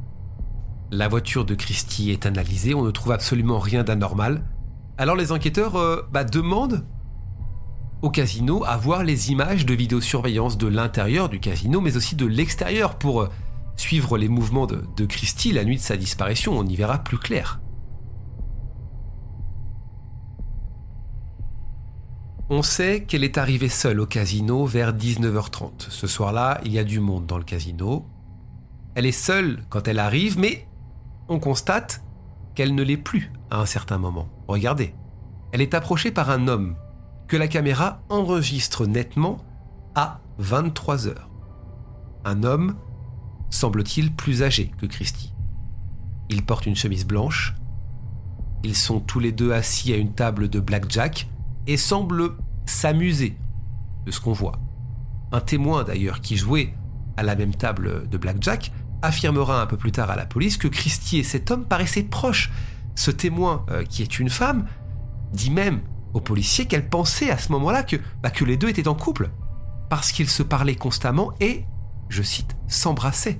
La 0.90 1.08
voiture 1.08 1.46
de 1.46 1.54
Christie 1.54 2.12
est 2.12 2.26
analysée, 2.26 2.74
on 2.74 2.84
ne 2.84 2.92
trouve 2.92 3.12
absolument 3.12 3.60
rien 3.60 3.84
d'anormal, 3.84 4.44
alors 4.98 5.16
les 5.16 5.32
enquêteurs 5.32 5.76
euh, 5.76 6.08
bah, 6.12 6.24
demandent 6.24 6.86
au 8.02 8.10
casino 8.10 8.64
à 8.66 8.78
voir 8.78 9.04
les 9.04 9.32
images 9.32 9.66
de 9.66 9.74
vidéosurveillance 9.74 10.58
de 10.58 10.68
l'intérieur 10.68 11.30
du 11.30 11.40
casino, 11.40 11.82
mais 11.82 11.98
aussi 11.98 12.16
de 12.16 12.26
l'extérieur 12.26 12.98
pour 12.98 13.22
euh, 13.22 13.30
suivre 13.76 14.18
les 14.18 14.28
mouvements 14.28 14.68
de, 14.68 14.84
de 14.96 15.08
la 15.54 15.64
nuit 15.64 15.78
de 15.78 15.82
sa 15.82 15.98
disparition. 15.98 16.58
On 16.58 16.66
y 16.66 16.76
verra 16.76 17.00
plus 17.00 17.18
clair. 17.18 17.60
On 22.50 22.62
sait 22.62 23.04
qu'elle 23.04 23.26
est 23.26 23.38
arrivée 23.38 23.68
seule 23.68 24.00
au 24.00 24.06
casino 24.06 24.66
vers 24.66 24.94
19h30. 24.94 25.90
Ce 25.90 26.08
soir-là, 26.08 26.62
il 26.64 26.72
y 26.72 26.80
a 26.80 26.86
du 26.86 27.02
monde 27.02 27.26
dans 27.26 27.38
le 27.38 27.44
casino. 27.44 28.06
Elle 28.96 29.06
est 29.06 29.12
seule 29.12 29.64
quand 29.70 29.88
elle 29.88 30.00
arrive, 30.00 30.40
mais 30.40 30.66
on 31.28 31.40
constate 31.40 32.04
qu'elle 32.56 32.74
ne 32.74 32.84
l'est 32.84 32.98
plus 32.98 33.32
à 33.52 33.60
un 33.60 33.66
certain 33.66 33.98
moment. 33.98 34.30
Regardez, 34.48 34.94
elle 35.52 35.62
est 35.62 35.74
approchée 35.74 36.12
par 36.12 36.30
un 36.30 36.48
homme 36.48 36.76
que 37.28 37.38
la 37.38 37.48
caméra 37.48 38.02
enregistre 38.10 38.86
nettement 38.86 39.38
à 39.96 40.22
23 40.38 41.08
heures. 41.08 41.30
Un 42.26 42.44
homme 42.44 42.76
semble-t-il, 43.50 44.14
plus 44.14 44.44
âgé 44.44 44.72
que 44.78 44.86
Christie. 44.86 45.34
Il 46.30 46.46
porte 46.46 46.66
une 46.66 46.76
chemise 46.76 47.06
blanche. 47.06 47.56
Ils 48.64 48.76
sont 48.76 49.00
tous 49.00 49.20
les 49.20 49.32
deux 49.32 49.52
assis 49.52 49.94
à 49.94 49.98
une 49.98 50.14
table 50.14 50.50
de 50.50 50.60
blackjack 50.60 51.30
et 51.68 51.78
semblent 51.78 52.36
s'amuser 52.66 53.38
de 54.06 54.12
ce 54.12 54.20
qu'on 54.20 54.34
voit. 54.34 54.60
Un 55.32 55.42
témoin 55.42 55.84
d'ailleurs 55.84 56.22
qui 56.22 56.38
jouait 56.38 56.74
à 57.18 57.24
la 57.24 57.36
même 57.36 57.56
table 57.56 58.08
de 58.10 58.18
blackjack 58.18 58.72
affirmera 59.02 59.62
un 59.62 59.66
peu 59.66 59.78
plus 59.78 59.92
tard 59.92 60.10
à 60.10 60.16
la 60.16 60.26
police 60.26 60.58
que 60.58 60.68
Christie 60.68 61.20
et 61.20 61.24
cet 61.24 61.52
homme 61.52 61.66
paraissaient 61.66 62.04
proches. 62.04 62.52
Ce 62.98 63.12
témoin, 63.12 63.64
euh, 63.70 63.84
qui 63.84 64.02
est 64.02 64.18
une 64.18 64.32
femme, 64.32 64.66
dit 65.32 65.52
même 65.52 65.82
aux 66.16 66.20
policiers 66.20 66.66
qu'elle 66.66 66.90
pensait 66.90 67.30
à 67.30 67.38
ce 67.38 67.52
moment-là 67.52 67.84
que, 67.84 67.96
bah, 68.24 68.32
que 68.32 68.44
les 68.44 68.58
deux 68.58 68.70
étaient 68.70 68.88
en 68.88 68.96
couple, 68.96 69.30
parce 69.88 70.12
qu'ils 70.12 70.28
se 70.30 70.42
parlaient 70.42 70.76
constamment 70.76 71.32
et, 71.40 71.64
je 72.10 72.24
cite, 72.24 72.58
s'embrassaient. 72.68 73.40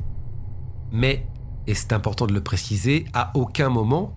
Mais, 0.92 1.26
et 1.66 1.74
c'est 1.74 1.92
important 1.92 2.28
de 2.28 2.36
le 2.36 2.44
préciser, 2.44 3.06
à 3.16 3.32
aucun 3.34 3.70
moment, 3.70 4.16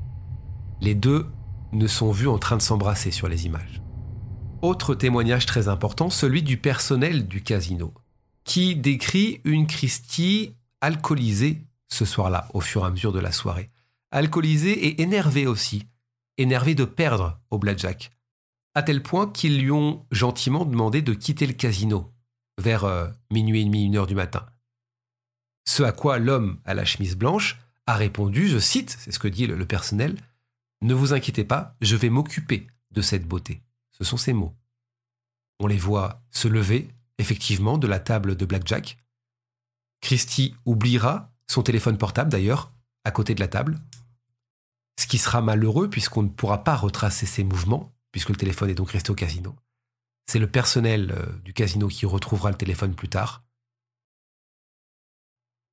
les 0.83 0.95
deux 0.95 1.27
ne 1.73 1.87
sont 1.87 2.13
vus 2.13 2.29
en 2.29 2.37
train 2.37 2.59
de 2.59 2.63
s'embrasser 2.63 3.11
sur 3.11 3.27
les 3.27 3.47
images. 3.47 3.81
Autre 4.61 4.95
témoignage 4.95 5.47
très 5.47 5.69
important, 5.69 6.11
celui 6.11 6.43
du 6.43 6.59
personnel 6.59 7.27
du 7.27 7.43
casino, 7.43 7.95
qui 8.45 8.77
décrit 8.77 9.41
une 9.45 9.67
Christie 9.67 10.55
alcoolisée 10.83 11.65
ce 11.89 12.05
soir-là, 12.05 12.47
au 12.53 12.61
fur 12.61 12.83
et 12.83 12.89
à 12.89 12.91
mesure 12.91 13.13
de 13.13 13.21
la 13.21 13.33
soirée. 13.33 13.71
Alcoolisée 14.13 14.87
et 14.87 15.03
énervée 15.03 15.47
aussi, 15.47 15.87
énervée 16.37 16.75
de 16.75 16.85
perdre 16.85 17.41
au 17.51 17.59
blackjack, 17.59 18.11
à 18.75 18.83
tel 18.83 19.03
point 19.03 19.31
qu'ils 19.31 19.61
lui 19.61 19.71
ont 19.71 20.07
gentiment 20.11 20.65
demandé 20.65 21.03
de 21.03 21.15
quitter 21.15 21.47
le 21.47 21.53
casino 21.53 22.13
vers 22.59 22.85
euh, 22.85 23.09
minuit 23.31 23.63
et 23.63 23.65
demi, 23.65 23.85
une 23.85 23.97
heure 23.97 24.07
du 24.07 24.15
matin. 24.15 24.47
Ce 25.67 25.83
à 25.83 25.93
quoi 25.93 26.19
l'homme 26.19 26.61
à 26.65 26.75
la 26.75 26.85
chemise 26.85 27.17
blanche 27.17 27.59
a 27.87 27.95
répondu, 27.95 28.49
je 28.49 28.59
cite, 28.59 28.97
c'est 28.99 29.13
ce 29.13 29.19
que 29.19 29.29
dit 29.29 29.47
le 29.47 29.67
personnel, 29.67 30.17
Ne 30.83 30.95
vous 30.95 31.13
inquiétez 31.13 31.45
pas, 31.45 31.77
je 31.81 31.97
vais 31.97 32.11
m'occuper 32.11 32.67
de 32.91 33.03
cette 33.03 33.27
beauté. 33.27 33.63
Ce 33.91 34.05
sont 34.05 34.17
ces 34.17 34.33
mots. 34.33 34.55
On 35.59 35.67
les 35.67 35.77
voit 35.77 36.23
se 36.31 36.49
lever, 36.49 36.89
effectivement, 37.19 37.79
de 37.79 37.87
la 37.87 38.01
table 38.01 38.37
de 38.37 38.47
Blackjack. 38.47 38.97
Christie 40.01 40.55
oubliera 40.65 41.33
son 41.47 41.63
téléphone 41.63 41.99
portable, 41.99 42.31
d'ailleurs, 42.31 42.73
à 43.05 43.11
côté 43.11 43.35
de 43.35 43.41
la 43.41 43.49
table. 43.49 43.79
Ce 45.01 45.07
qui 45.07 45.17
sera 45.17 45.41
malheureux 45.41 45.89
puisqu'on 45.89 46.25
ne 46.25 46.29
pourra 46.29 46.63
pas 46.63 46.77
retracer 46.77 47.25
ses 47.25 47.43
mouvements, 47.43 47.91
puisque 48.13 48.29
le 48.29 48.37
téléphone 48.37 48.69
est 48.69 48.75
donc 48.75 48.91
resté 48.91 49.11
au 49.11 49.15
casino. 49.15 49.57
C'est 50.27 50.39
le 50.39 50.47
personnel 50.47 51.13
euh, 51.17 51.39
du 51.39 51.55
casino 51.55 51.89
qui 51.89 52.05
retrouvera 52.05 52.51
le 52.51 52.59
téléphone 52.59 52.95
plus 52.95 53.09
tard. 53.09 53.43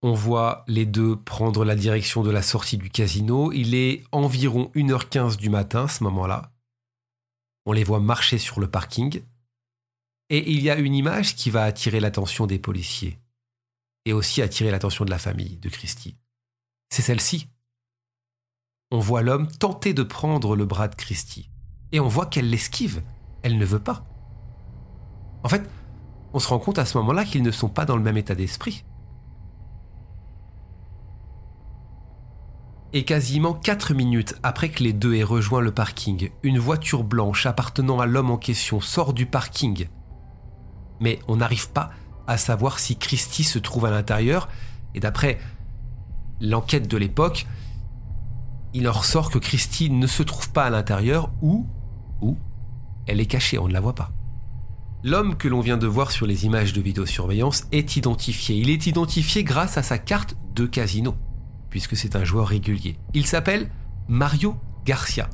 On 0.02 0.14
voit 0.14 0.64
les 0.70 0.86
deux 0.86 1.18
prendre 1.18 1.66
la 1.66 1.76
direction 1.76 2.24
de 2.24 2.32
la 2.32 2.42
sortie 2.42 2.78
du 2.78 2.90
casino. 2.90 3.52
Il 3.52 3.76
est 3.76 4.06
environ 4.14 4.72
1h15 4.76 5.36
du 5.36 5.50
matin 5.50 5.90
ce 5.90 6.06
moment-là. 6.06 6.54
On 7.66 7.74
les 7.74 7.84
voit 7.84 8.00
marcher 8.00 8.38
sur 8.38 8.62
le 8.62 8.72
parking. 8.72 9.22
Et 10.30 10.50
il 10.50 10.62
y 10.62 10.70
a 10.70 10.78
une 10.78 10.96
image 10.96 11.36
qui 11.36 11.50
va 11.50 11.66
attirer 11.66 12.00
l'attention 12.00 12.48
des 12.48 12.60
policiers. 12.60 13.20
Et 14.06 14.14
aussi 14.14 14.42
attirer 14.42 14.72
l'attention 14.72 15.04
de 15.04 15.10
la 15.10 15.20
famille 15.20 15.58
de 15.58 15.68
Christie. 15.68 16.16
C'est 16.90 17.02
celle-ci. 17.02 17.50
On 18.90 19.00
voit 19.00 19.22
l'homme 19.22 19.48
tenter 19.48 19.94
de 19.94 20.04
prendre 20.04 20.56
le 20.56 20.66
bras 20.66 20.88
de 20.88 20.96
Christie. 20.96 21.50
Et 21.92 22.00
on 22.00 22.08
voit 22.08 22.26
qu'elle 22.26 22.50
l'esquive. 22.50 23.04
Elle 23.42 23.58
ne 23.58 23.66
veut 23.66 23.80
pas. 23.80 24.06
En 25.44 25.50
fait, 25.50 25.70
on 26.34 26.40
se 26.40 26.48
rend 26.48 26.60
compte 26.60 26.80
à 26.80 26.86
ce 26.86 26.98
moment-là 27.00 27.26
qu'ils 27.26 27.44
ne 27.44 27.52
sont 27.52 27.68
pas 27.68 27.86
dans 27.86 27.98
le 27.98 28.04
même 28.04 28.16
état 28.16 28.34
d'esprit. 28.34 28.86
Et 32.94 33.04
quasiment 33.04 33.54
4 33.54 33.94
minutes 33.94 34.36
après 34.42 34.70
que 34.70 34.82
les 34.82 34.94
deux 34.94 35.16
aient 35.16 35.24
rejoint 35.24 35.60
le 35.60 35.74
parking, 35.74 36.30
une 36.42 36.58
voiture 36.58 37.04
blanche 37.04 37.46
appartenant 37.46 38.00
à 38.00 38.06
l'homme 38.06 38.32
en 38.32 38.38
question 38.38 38.80
sort 38.80 39.14
du 39.14 39.26
parking. 39.26 39.90
Mais 41.02 41.20
on 41.28 41.36
n'arrive 41.36 41.70
pas 41.72 41.92
à 42.26 42.38
savoir 42.38 42.80
si 42.80 42.98
Christie 42.98 43.44
se 43.44 43.60
trouve 43.60 43.86
à 43.86 43.92
l'intérieur, 43.92 44.48
et 44.96 45.02
d'après 45.02 45.38
l'enquête 46.40 46.88
de 46.88 46.98
l'époque, 46.98 47.46
il 48.78 48.88
en 48.88 48.92
ressort 48.92 49.32
que 49.32 49.40
Christie 49.40 49.90
ne 49.90 50.06
se 50.06 50.22
trouve 50.22 50.52
pas 50.52 50.66
à 50.66 50.70
l'intérieur 50.70 51.32
ou, 51.42 51.66
ou, 52.22 52.38
elle 53.08 53.20
est 53.20 53.26
cachée, 53.26 53.58
on 53.58 53.68
ne 53.68 53.74
la 53.74 53.80
voit 53.80 53.96
pas. 53.96 54.12
L'homme 55.04 55.36
que 55.36 55.48
l'on 55.48 55.62
vient 55.62 55.78
de 55.78 55.88
voir 55.88 56.12
sur 56.12 56.28
les 56.28 56.46
images 56.46 56.74
de 56.74 56.82
vidéosurveillance 56.82 57.64
est 57.72 57.96
identifié. 57.96 58.56
Il 58.56 58.70
est 58.70 58.86
identifié 58.86 59.44
grâce 59.44 59.80
à 59.80 59.84
sa 59.84 59.98
carte 59.98 60.36
de 60.54 60.68
casino 60.68 61.16
puisque 61.72 61.98
c'est 61.98 62.16
un 62.16 62.24
joueur 62.24 62.48
régulier. 62.48 62.98
Il 63.16 63.26
s'appelle 63.26 63.72
Mario 64.08 64.56
Garcia. 64.86 65.28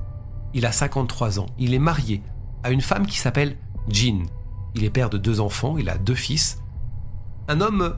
Il 0.53 0.65
a 0.65 0.71
53 0.71 1.39
ans. 1.39 1.47
Il 1.59 1.73
est 1.73 1.79
marié 1.79 2.21
à 2.63 2.71
une 2.71 2.81
femme 2.81 3.05
qui 3.05 3.17
s'appelle 3.17 3.57
Jean. 3.89 4.23
Il 4.73 4.85
est 4.85 4.89
père 4.89 5.09
de 5.09 5.17
deux 5.17 5.41
enfants, 5.41 5.77
il 5.77 5.89
a 5.89 5.97
deux 5.97 6.15
fils. 6.15 6.59
Un 7.49 7.59
homme 7.59 7.97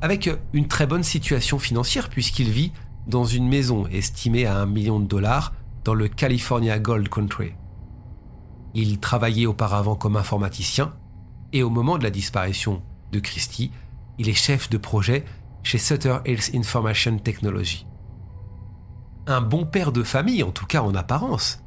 avec 0.00 0.30
une 0.52 0.68
très 0.68 0.86
bonne 0.86 1.02
situation 1.02 1.58
financière 1.58 2.10
puisqu'il 2.10 2.50
vit 2.50 2.72
dans 3.06 3.24
une 3.24 3.48
maison 3.48 3.86
estimée 3.88 4.46
à 4.46 4.58
un 4.58 4.66
million 4.66 5.00
de 5.00 5.06
dollars 5.06 5.52
dans 5.84 5.94
le 5.94 6.08
California 6.08 6.78
Gold 6.78 7.08
Country. 7.08 7.54
Il 8.74 8.98
travaillait 8.98 9.46
auparavant 9.46 9.94
comme 9.94 10.16
informaticien 10.16 10.92
et 11.52 11.62
au 11.62 11.70
moment 11.70 11.98
de 11.98 12.02
la 12.02 12.10
disparition 12.10 12.82
de 13.12 13.20
Christie, 13.20 13.70
il 14.18 14.28
est 14.28 14.34
chef 14.34 14.70
de 14.70 14.78
projet 14.78 15.24
chez 15.62 15.78
Sutter 15.78 16.18
Health 16.24 16.50
Information 16.54 17.18
Technology. 17.18 17.86
Un 19.26 19.40
bon 19.40 19.64
père 19.64 19.92
de 19.92 20.02
famille, 20.02 20.42
en 20.42 20.50
tout 20.50 20.66
cas 20.66 20.82
en 20.82 20.94
apparence. 20.94 21.60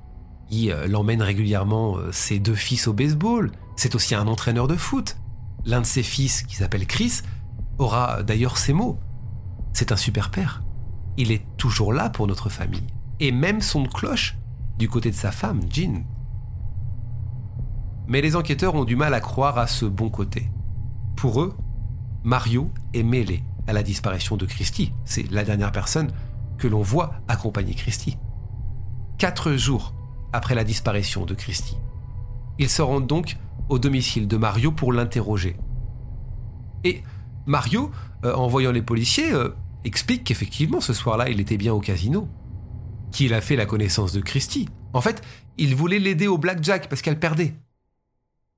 Il 0.49 0.71
euh, 0.71 0.87
l'emmène 0.87 1.21
régulièrement 1.21 1.97
euh, 1.97 2.11
ses 2.11 2.39
deux 2.39 2.55
fils 2.55 2.87
au 2.87 2.93
baseball. 2.93 3.51
C'est 3.75 3.95
aussi 3.95 4.13
un 4.13 4.27
entraîneur 4.27 4.67
de 4.67 4.75
foot. 4.75 5.17
L'un 5.65 5.81
de 5.81 5.85
ses 5.85 6.03
fils, 6.03 6.43
qui 6.43 6.55
s'appelle 6.55 6.85
Chris, 6.85 7.21
aura 7.79 8.23
d'ailleurs 8.23 8.57
ces 8.57 8.73
mots. 8.73 8.99
C'est 9.73 9.91
un 9.91 9.97
super 9.97 10.29
père. 10.29 10.61
Il 11.17 11.31
est 11.31 11.45
toujours 11.57 11.93
là 11.93 12.09
pour 12.09 12.27
notre 12.27 12.49
famille. 12.49 12.85
Et 13.19 13.31
même 13.31 13.61
son 13.61 13.83
cloche 13.83 14.37
du 14.77 14.87
côté 14.87 15.09
de 15.09 15.15
sa 15.15 15.31
femme, 15.31 15.61
Jean. 15.69 16.05
Mais 18.07 18.21
les 18.21 18.35
enquêteurs 18.35 18.75
ont 18.75 18.85
du 18.85 18.95
mal 18.95 19.13
à 19.13 19.19
croire 19.19 19.57
à 19.57 19.67
ce 19.67 19.85
bon 19.85 20.09
côté. 20.09 20.49
Pour 21.15 21.41
eux, 21.41 21.57
Mario 22.23 22.71
est 22.93 23.03
mêlé 23.03 23.43
à 23.67 23.73
la 23.73 23.83
disparition 23.83 24.37
de 24.37 24.45
Christie. 24.45 24.93
C'est 25.03 25.29
la 25.31 25.43
dernière 25.43 25.71
personne 25.71 26.11
que 26.57 26.67
l'on 26.67 26.81
voit 26.81 27.13
accompagner 27.27 27.73
Christie. 27.73 28.17
Quatre 29.17 29.53
jours 29.53 29.93
après 30.31 30.55
la 30.55 30.63
disparition 30.63 31.25
de 31.25 31.33
Christie. 31.33 31.77
Ils 32.59 32.69
se 32.69 32.81
rendent 32.81 33.07
donc 33.07 33.37
au 33.69 33.79
domicile 33.79 34.27
de 34.27 34.37
Mario 34.37 34.71
pour 34.71 34.93
l'interroger. 34.93 35.57
Et 36.83 37.03
Mario, 37.45 37.91
euh, 38.23 38.33
en 38.33 38.47
voyant 38.47 38.71
les 38.71 38.81
policiers, 38.81 39.33
euh, 39.33 39.49
explique 39.83 40.23
qu'effectivement 40.23 40.81
ce 40.81 40.93
soir-là 40.93 41.29
il 41.29 41.39
était 41.39 41.57
bien 41.57 41.73
au 41.73 41.79
casino, 41.79 42.27
qu'il 43.11 43.33
a 43.33 43.41
fait 43.41 43.55
la 43.55 43.65
connaissance 43.65 44.13
de 44.13 44.21
Christie. 44.21 44.67
En 44.93 45.01
fait, 45.01 45.21
il 45.57 45.75
voulait 45.75 45.99
l'aider 45.99 46.27
au 46.27 46.37
blackjack 46.37 46.89
parce 46.89 47.01
qu'elle 47.01 47.19
perdait. 47.19 47.55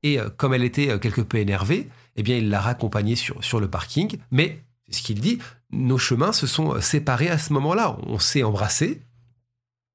Et 0.03 0.19
euh, 0.19 0.29
comme 0.29 0.53
elle 0.53 0.63
était 0.63 0.99
quelque 0.99 1.21
peu 1.21 1.37
énervée, 1.37 1.89
eh 2.15 2.23
bien 2.23 2.37
il 2.37 2.49
l'a 2.49 2.61
raccompagnée 2.61 3.15
sur, 3.15 3.59
le 3.59 3.69
parking, 3.69 4.17
mais 4.31 4.63
ce 4.89 5.01
qu'il 5.01 5.19
dit, 5.19 5.39
nos 5.71 5.97
chemins 5.97 6.33
se 6.33 6.47
sont 6.47 6.79
séparés 6.81 7.29
à 7.29 7.37
ce 7.37 7.53
moment-là. 7.53 7.97
On 8.07 8.19
s'est 8.19 8.43
embrassés. 8.43 9.01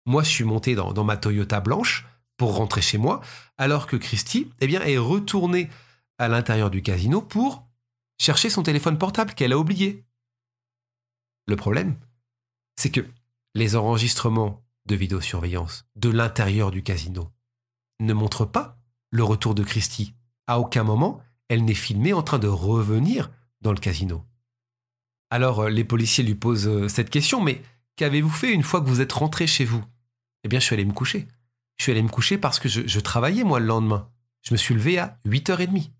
Moi, 0.06 0.22
je 0.22 0.28
suis 0.28 0.44
monté 0.44 0.74
dans, 0.74 1.04
ma 1.04 1.16
Toyota 1.16 1.60
blanche 1.60 2.06
pour 2.36 2.56
rentrer 2.56 2.82
chez 2.82 2.98
moi, 2.98 3.20
alors 3.58 3.86
que 3.86 3.96
Christy 3.96 4.50
eh 4.60 4.66
bien, 4.66 4.80
est 4.82 4.98
retournée 4.98 5.68
à 6.18 6.28
l'intérieur 6.28 6.70
du 6.70 6.82
casino 6.82 7.20
pour 7.20 7.66
chercher 8.18 8.50
son 8.50 8.62
téléphone 8.62 8.98
portable 8.98 9.34
qu'elle 9.34 9.52
a 9.52 9.58
oublié. 9.58 10.03
Le 11.46 11.56
problème, 11.56 11.96
c'est 12.76 12.90
que 12.90 13.06
les 13.54 13.76
enregistrements 13.76 14.64
de 14.86 14.96
vidéosurveillance 14.96 15.86
de 15.96 16.10
l'intérieur 16.10 16.70
du 16.70 16.82
casino 16.82 17.30
ne 18.00 18.12
montrent 18.12 18.46
pas 18.46 18.78
le 19.10 19.24
retour 19.24 19.54
de 19.54 19.62
Christy. 19.62 20.14
À 20.46 20.58
aucun 20.58 20.82
moment, 20.82 21.22
elle 21.48 21.64
n'est 21.64 21.74
filmée 21.74 22.12
en 22.12 22.22
train 22.22 22.38
de 22.38 22.48
revenir 22.48 23.30
dans 23.60 23.72
le 23.72 23.78
casino. 23.78 24.24
Alors 25.30 25.60
euh, 25.60 25.70
les 25.70 25.84
policiers 25.84 26.24
lui 26.24 26.34
posent 26.34 26.68
euh, 26.68 26.88
cette 26.88 27.10
question, 27.10 27.40
mais 27.40 27.62
qu'avez-vous 27.96 28.30
fait 28.30 28.52
une 28.52 28.62
fois 28.62 28.80
que 28.80 28.88
vous 28.88 29.00
êtes 29.00 29.12
rentré 29.12 29.46
chez 29.46 29.64
vous? 29.64 29.84
Eh 30.44 30.48
bien, 30.48 30.60
je 30.60 30.66
suis 30.66 30.74
allé 30.74 30.84
me 30.84 30.92
coucher. 30.92 31.26
Je 31.76 31.84
suis 31.84 31.92
allé 31.92 32.02
me 32.02 32.08
coucher 32.08 32.38
parce 32.38 32.58
que 32.58 32.68
je, 32.68 33.00
travaillais, 33.00 33.44
moi, 33.44 33.58
le 33.58 33.66
lendemain. 33.66 34.10
Je 34.42 34.52
me 34.54 34.56
suis 34.56 34.74
levé 34.74 34.98
à 34.98 35.18
8h30. 35.26 35.90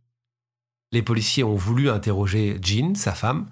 Les 0.93 1.03
policiers 1.03 1.43
ont 1.43 1.57
voulu 1.57 1.91
interroger 1.91 2.59
Jean, 2.63 2.95
sa 2.95 3.13
femme, 3.15 3.47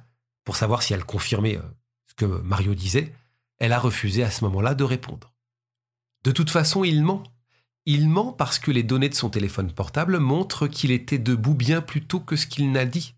pour 0.45 0.55
savoir 0.57 0.83
si 0.83 0.93
elle 0.93 1.05
confirmait 1.05 1.57
euh, 1.57 1.63
que 2.15 2.25
Mario 2.25 2.75
disait. 2.75 3.15
Elle 3.59 3.73
a 3.73 3.79
refusé 3.79 4.23
à 4.25 4.31
ce 4.31 4.45
moment-là 4.45 4.75
de 4.75 4.85
répondre. 4.85 5.33
De 6.25 6.33
toute 6.33 6.51
façon, 6.51 6.85
il 6.85 7.03
ment. 7.03 7.23
Il 7.87 8.09
ment 8.09 8.33
parce 8.33 8.59
que 8.59 8.71
les 8.71 8.83
données 8.83 9.09
de 9.09 9.15
son 9.15 9.31
téléphone 9.31 9.73
portable 9.73 10.19
montrent 10.19 10.69
qu'il 10.69 10.91
était 10.91 11.19
debout 11.19 11.55
bien 11.55 11.81
plus 11.81 12.05
tôt 12.05 12.21
que 12.21 12.37
ce 12.37 12.47
qu'il 12.47 12.71
n'a 12.71 12.85
dit 12.85 13.15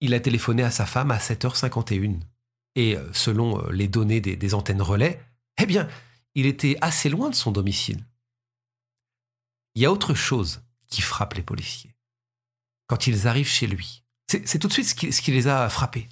il 0.00 0.14
a 0.14 0.20
téléphoné 0.20 0.62
à 0.62 0.70
sa 0.70 0.86
femme 0.86 1.10
à 1.10 1.18
7h51. 1.18 2.20
Et 2.74 2.96
euh, 2.96 3.12
selon 3.12 3.60
euh, 3.60 3.72
les 3.72 3.88
données 3.88 4.20
des, 4.20 4.54
antennes 4.54 4.82
relais, 4.82 5.20
eh 5.60 5.66
bien, 5.66 5.88
il 6.34 6.46
était 6.46 6.76
assez 6.80 7.08
loin 7.08 7.30
de 7.30 7.34
son 7.34 7.50
domicile. 7.50 8.04
Il 9.74 9.82
y 9.82 9.86
a 9.86 9.92
autre 9.92 10.14
chose 10.14 10.62
qui 10.88 11.02
frappe 11.02 11.34
les 11.34 11.42
policiers. 11.42 11.94
Quand 12.86 13.06
ils 13.06 13.26
arrivent 13.26 13.48
chez 13.48 13.66
lui, 13.66 14.04
c'est 14.26 14.58
tout 14.58 14.68
de 14.68 14.72
suite 14.72 14.86
ce 14.86 15.22
qui 15.22 15.30
les 15.30 15.46
a 15.46 15.68
frappés. 15.68 16.08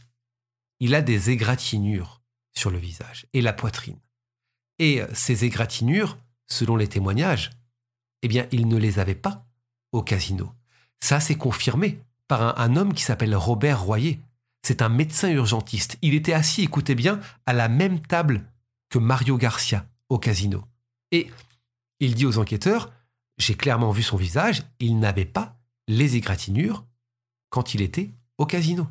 Il 0.81 0.95
a 0.95 1.03
des 1.03 1.31
égratignures 1.31 2.23
sur 2.55 2.71
le 2.71 2.79
visage 2.79 3.27
et 3.33 3.41
la 3.41 3.53
poitrine. 3.53 3.99
Et 4.79 5.01
euh, 5.01 5.07
ces 5.15 5.45
égratignures, 5.45 6.19
selon 6.47 6.77
les 6.77 6.89
témoignages, 6.89 7.51
eh 8.23 8.29
bien, 8.29 8.47
il 8.53 8.69
ne 8.69 8.77
les 8.77 8.99
avait 8.99 9.15
pas 9.15 9.47
au 9.93 10.03
casino. 10.03 10.53
Ça, 11.01 11.21
c'est 11.21 11.37
confirmé 11.37 12.01
par 12.29 12.43
un, 12.43 12.55
un 12.57 12.77
homme 12.77 12.95
qui 12.95 13.03
s'appelle 13.03 13.35
Robert 13.37 13.83
Royer. 13.83 14.21
C'est 14.63 14.83
un 14.83 14.89
médecin 14.89 15.31
urgentiste. 15.31 15.97
Il 16.03 16.15
était 16.15 16.33
assis, 16.33 16.63
écoutez 16.63 16.95
bien, 16.95 17.21
à 17.47 17.53
la 17.53 17.69
même 17.69 18.01
table 18.01 18.45
que 18.89 18.99
Mario 18.99 19.37
Garcia 19.37 19.87
au 20.09 20.19
casino. 20.19 20.65
Et 21.13 21.31
il 22.01 22.15
dit 22.15 22.27
aux 22.27 22.39
enquêteurs, 22.39 22.93
j'ai 23.39 23.55
clairement 23.55 23.91
vu 23.91 24.03
son 24.03 24.17
visage, 24.17 24.63
il 24.81 24.99
n'avait 24.99 25.25
pas 25.25 25.59
les 25.89 26.17
égratignures 26.17 26.85
quand 27.51 27.75
il 27.75 27.83
était 27.83 28.11
au 28.39 28.47
casino. 28.47 28.89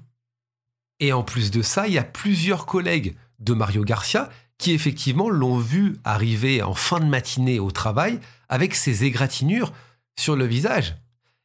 Et 1.00 1.14
en 1.14 1.24
plus 1.24 1.52
de 1.52 1.62
ça, 1.62 1.88
il 1.88 1.94
y 1.94 1.98
a 1.98 2.04
plusieurs 2.04 2.66
collègues 2.66 3.16
de 3.40 3.54
Mario 3.54 3.84
Garcia 3.84 4.30
qui 4.58 4.72
effectivement 4.72 5.30
l'ont 5.30 5.58
vu 5.58 5.98
arriver 6.04 6.62
en 6.62 6.74
fin 6.74 7.00
de 7.00 7.06
matinée 7.06 7.60
au 7.60 7.72
travail 7.72 8.20
avec 8.48 8.76
ses 8.76 9.04
égratignures 9.04 9.74
sur 10.18 10.36
le 10.36 10.46
visage. 10.46 10.96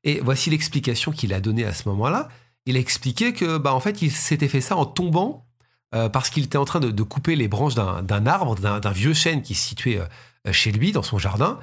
Et 0.05 0.21
voici 0.21 0.51
l'explication 0.51 1.13
qu'il 1.13 1.35
a 1.35 1.41
donnée 1.41 1.65
à 1.65 1.75
ce 1.75 1.89
moment-là. 1.89 2.29
Il 2.67 2.77
a 2.77 2.81
expliqué 2.81 3.33
que, 3.33 3.59
bah, 3.59 3.75
en 3.75 3.81
fait, 3.81 4.03
il 4.03 4.11
s'était 4.11 4.49
fait 4.49 4.61
ça 4.61 4.77
en 4.77 4.87
tombant 4.87 5.47
euh, 5.95 6.09
parce 6.09 6.31
qu'il 6.31 6.45
était 6.45 6.59
en 6.59 6.65
train 6.65 6.81
de, 6.81 7.03
couper 7.03 7.35
les 7.35 7.49
branches 7.49 7.75
d'un 7.75 8.27
arbre, 8.27 8.55
d'un 8.55 8.93
vieux 8.93 9.15
chêne 9.15 9.43
qui 9.43 9.55
se 9.55 9.69
situait 9.69 9.99
euh, 9.99 10.53
chez 10.53 10.71
lui, 10.71 10.93
dans 10.93 11.03
son 11.03 11.19
jardin, 11.19 11.59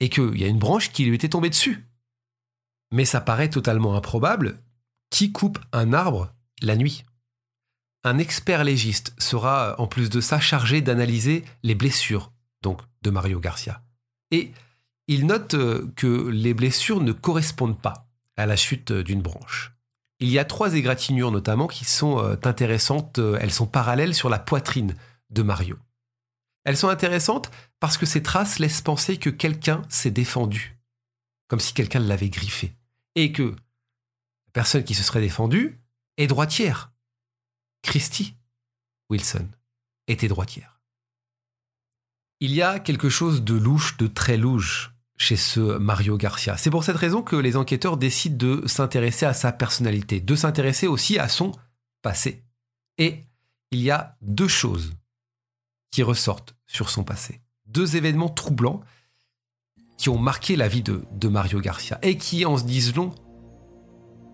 et 0.00 0.10
qu'il 0.10 0.38
y 0.38 0.44
a 0.44 0.48
une 0.48 0.58
branche 0.58 0.92
qui 0.92 1.04
lui 1.04 1.14
était 1.14 1.30
tombée 1.30 1.48
dessus. 1.48 1.86
Mais 2.92 3.06
ça 3.06 3.20
paraît 3.20 3.48
totalement 3.50 3.94
improbable. 3.96 4.58
Qui 5.10 5.32
coupe 5.32 5.58
un 5.72 5.92
arbre 5.92 6.32
la 6.60 6.76
nuit 6.76 7.04
Un 8.04 8.18
expert 8.18 8.64
légiste 8.64 9.14
sera, 9.18 9.76
en 9.78 9.86
plus 9.86 10.10
de 10.10 10.20
ça, 10.20 10.40
chargé 10.40 10.80
d'analyser 10.80 11.44
les 11.62 11.74
blessures, 11.74 12.32
donc 12.62 12.80
de 13.02 13.10
Mario 13.10 13.38
Garcia. 13.38 13.82
Et 14.32 14.52
il 15.06 15.26
note 15.26 15.54
euh, 15.54 15.92
que 15.96 16.28
les 16.28 16.54
blessures 16.54 17.00
ne 17.00 17.12
correspondent 17.12 17.80
pas 17.80 18.08
à 18.36 18.46
la 18.46 18.56
chute 18.56 18.92
d'une 18.92 19.22
branche. 19.22 19.72
Il 20.20 20.28
y 20.28 20.38
a 20.38 20.44
trois 20.44 20.74
égratignures 20.74 21.32
notamment 21.32 21.66
qui 21.66 21.84
sont 21.84 22.18
euh, 22.18 22.36
intéressantes, 22.44 23.18
euh, 23.18 23.38
elles 23.40 23.52
sont 23.52 23.66
parallèles 23.66 24.14
sur 24.14 24.28
la 24.28 24.38
poitrine 24.38 24.94
de 25.30 25.42
Mario. 25.42 25.76
Elles 26.64 26.76
sont 26.76 26.88
intéressantes 26.88 27.50
parce 27.80 27.98
que 27.98 28.06
ces 28.06 28.22
traces 28.22 28.58
laissent 28.58 28.82
penser 28.82 29.16
que 29.16 29.30
quelqu'un 29.30 29.82
s'est 29.88 30.12
défendu, 30.12 30.78
comme 31.48 31.60
si 31.60 31.74
quelqu'un 31.74 31.98
l'avait 31.98 32.30
griffé, 32.30 32.76
et 33.16 33.32
que 33.32 33.42
la 33.42 34.52
personne 34.52 34.84
qui 34.84 34.94
se 34.94 35.02
serait 35.02 35.20
défendue 35.20 35.80
est 36.18 36.28
droitière. 36.28 36.91
Christy 37.82 38.36
Wilson 39.10 39.48
était 40.08 40.28
droitière. 40.28 40.80
Il 42.40 42.52
y 42.52 42.62
a 42.62 42.80
quelque 42.80 43.08
chose 43.08 43.44
de 43.44 43.54
louche, 43.54 43.96
de 43.98 44.06
très 44.06 44.36
louche 44.36 44.92
chez 45.16 45.36
ce 45.36 45.78
Mario 45.78 46.16
Garcia. 46.16 46.56
C'est 46.56 46.70
pour 46.70 46.82
cette 46.82 46.96
raison 46.96 47.22
que 47.22 47.36
les 47.36 47.56
enquêteurs 47.56 47.96
décident 47.96 48.36
de 48.36 48.66
s'intéresser 48.66 49.26
à 49.26 49.34
sa 49.34 49.52
personnalité, 49.52 50.20
de 50.20 50.34
s'intéresser 50.34 50.86
aussi 50.88 51.18
à 51.18 51.28
son 51.28 51.52
passé. 52.02 52.42
Et 52.98 53.20
il 53.70 53.80
y 53.80 53.90
a 53.90 54.16
deux 54.22 54.48
choses 54.48 54.92
qui 55.92 56.02
ressortent 56.02 56.56
sur 56.66 56.90
son 56.90 57.04
passé. 57.04 57.40
Deux 57.66 57.96
événements 57.96 58.30
troublants 58.30 58.80
qui 59.98 60.08
ont 60.08 60.18
marqué 60.18 60.56
la 60.56 60.66
vie 60.66 60.82
de, 60.82 61.04
de 61.12 61.28
Mario 61.28 61.60
Garcia 61.60 61.98
et 62.02 62.16
qui 62.16 62.44
en 62.44 62.56
se 62.56 62.64
disent 62.64 62.96
long 62.96 63.14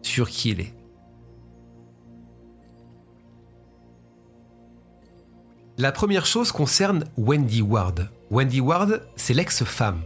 sur 0.02 0.30
qui 0.30 0.50
il 0.50 0.60
est. 0.60 0.77
La 5.80 5.92
première 5.92 6.26
chose 6.26 6.50
concerne 6.50 7.04
Wendy 7.16 7.62
Ward. 7.62 8.10
Wendy 8.32 8.60
Ward, 8.60 9.00
c'est 9.14 9.32
l'ex-femme 9.32 10.00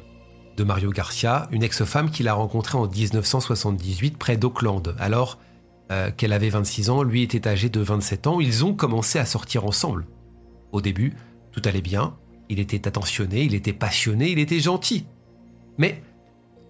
de 0.59 0.65
Mario 0.65 0.91
Garcia, 0.91 1.49
une 1.51 1.63
ex-femme 1.63 2.11
qu'il 2.11 2.29
a 2.29 2.35
rencontrée 2.35 2.77
en 2.77 2.87
1978 2.87 4.19
près 4.19 4.37
d'Auckland, 4.37 4.95
alors 4.99 5.39
euh, 5.91 6.11
qu'elle 6.11 6.35
avait 6.35 6.51
26 6.51 6.91
ans, 6.91 7.03
lui 7.03 7.23
était 7.23 7.49
âgé 7.49 7.71
de 7.71 7.81
27 7.81 8.27
ans. 8.27 8.39
Ils 8.39 8.67
ont 8.67 8.75
commencé 8.75 9.19
à 9.19 9.25
sortir 9.25 9.65
ensemble. 9.65 10.05
Au 10.73 10.83
début, 10.83 11.15
tout 11.53 11.63
allait 11.65 11.81
bien, 11.81 12.17
il 12.51 12.61
était 12.61 12.87
attentionné, 12.87 13.45
il 13.45 13.55
était 13.55 13.73
passionné, 13.73 14.31
il 14.31 14.41
était 14.41 14.61
gentil. 14.61 15.07
Mais 15.79 16.03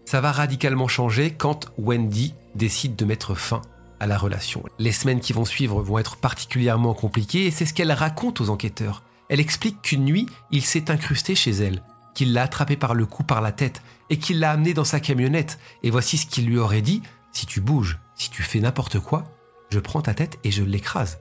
ça 0.05 0.21
va 0.21 0.31
radicalement 0.31 0.87
changer 0.87 1.33
quand 1.33 1.73
Wendy 1.77 2.35
décide 2.55 2.95
de 2.95 3.05
mettre 3.05 3.35
fin 3.35 3.63
la 4.07 4.19
relation. 4.19 4.63
Les 4.79 4.93
semaines 4.93 5.21
qui 5.21 5.33
vont 5.33 5.45
suivre 5.45 5.83
vont 5.83 5.99
être 5.99 6.17
particulièrement 6.17 6.95
compliquées 6.95 7.47
et 7.47 7.51
c'est 7.51 7.67
ce 7.67 7.75
qu'elle 7.75 7.93
raconte 7.93 8.41
aux 8.41 8.51
enquêteurs. 8.51 9.03
Elle 9.29 9.41
explique 9.41 9.81
qu'une 9.83 10.05
nuit, 10.05 10.27
il 10.51 10.63
s'est 10.63 10.91
incrusté 10.91 11.35
chez 11.35 11.53
elle 11.53 11.83
qu'il 12.15 12.33
l'a 12.33 12.43
attrapé 12.43 12.77
par 12.77 12.95
le 12.95 13.07
cou 13.07 13.23
par 13.23 13.41
la 13.41 13.53
tête 13.53 13.83
et 14.11 14.19
qu'il 14.19 14.41
l'a 14.41 14.51
amené 14.53 14.75
dans 14.75 14.85
sa 14.85 15.01
camionnette. 15.01 15.59
Et 15.83 15.91
voici 15.91 16.19
ce 16.19 16.27
qu'il 16.27 16.47
lui 16.47 16.59
aurait 16.59 16.83
dit 16.83 17.03
si 17.33 17.47
tu 17.47 17.61
bouges, 17.61 17.99
si 18.15 18.31
tu 18.31 18.43
fais 18.43 18.61
n'importe 18.61 18.99
quoi, 18.99 19.25
je 19.71 19.79
prends 19.79 20.03
ta 20.03 20.15
tête 20.15 20.39
et 20.45 20.51
je 20.51 20.63
l'écrase. 20.63 21.19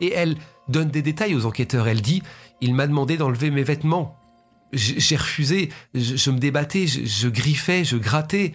Et 0.00 0.12
elle 0.12 0.36
donne 0.68 0.88
des 0.88 1.02
détails 1.02 1.34
aux 1.34 1.44
enquêteurs. 1.44 1.88
Elle 1.88 2.00
dit 2.00 2.22
Il 2.60 2.74
m'a 2.74 2.86
demandé 2.86 3.16
d'enlever 3.16 3.50
mes 3.50 3.62
vêtements. 3.64 4.16
J'ai 4.72 5.16
refusé, 5.16 5.70
je, 5.94 6.30
me 6.30 6.38
débattais, 6.38 6.86
je, 6.86 7.28
griffais, 7.28 7.84
je 7.84 7.96
grattais, 7.96 8.52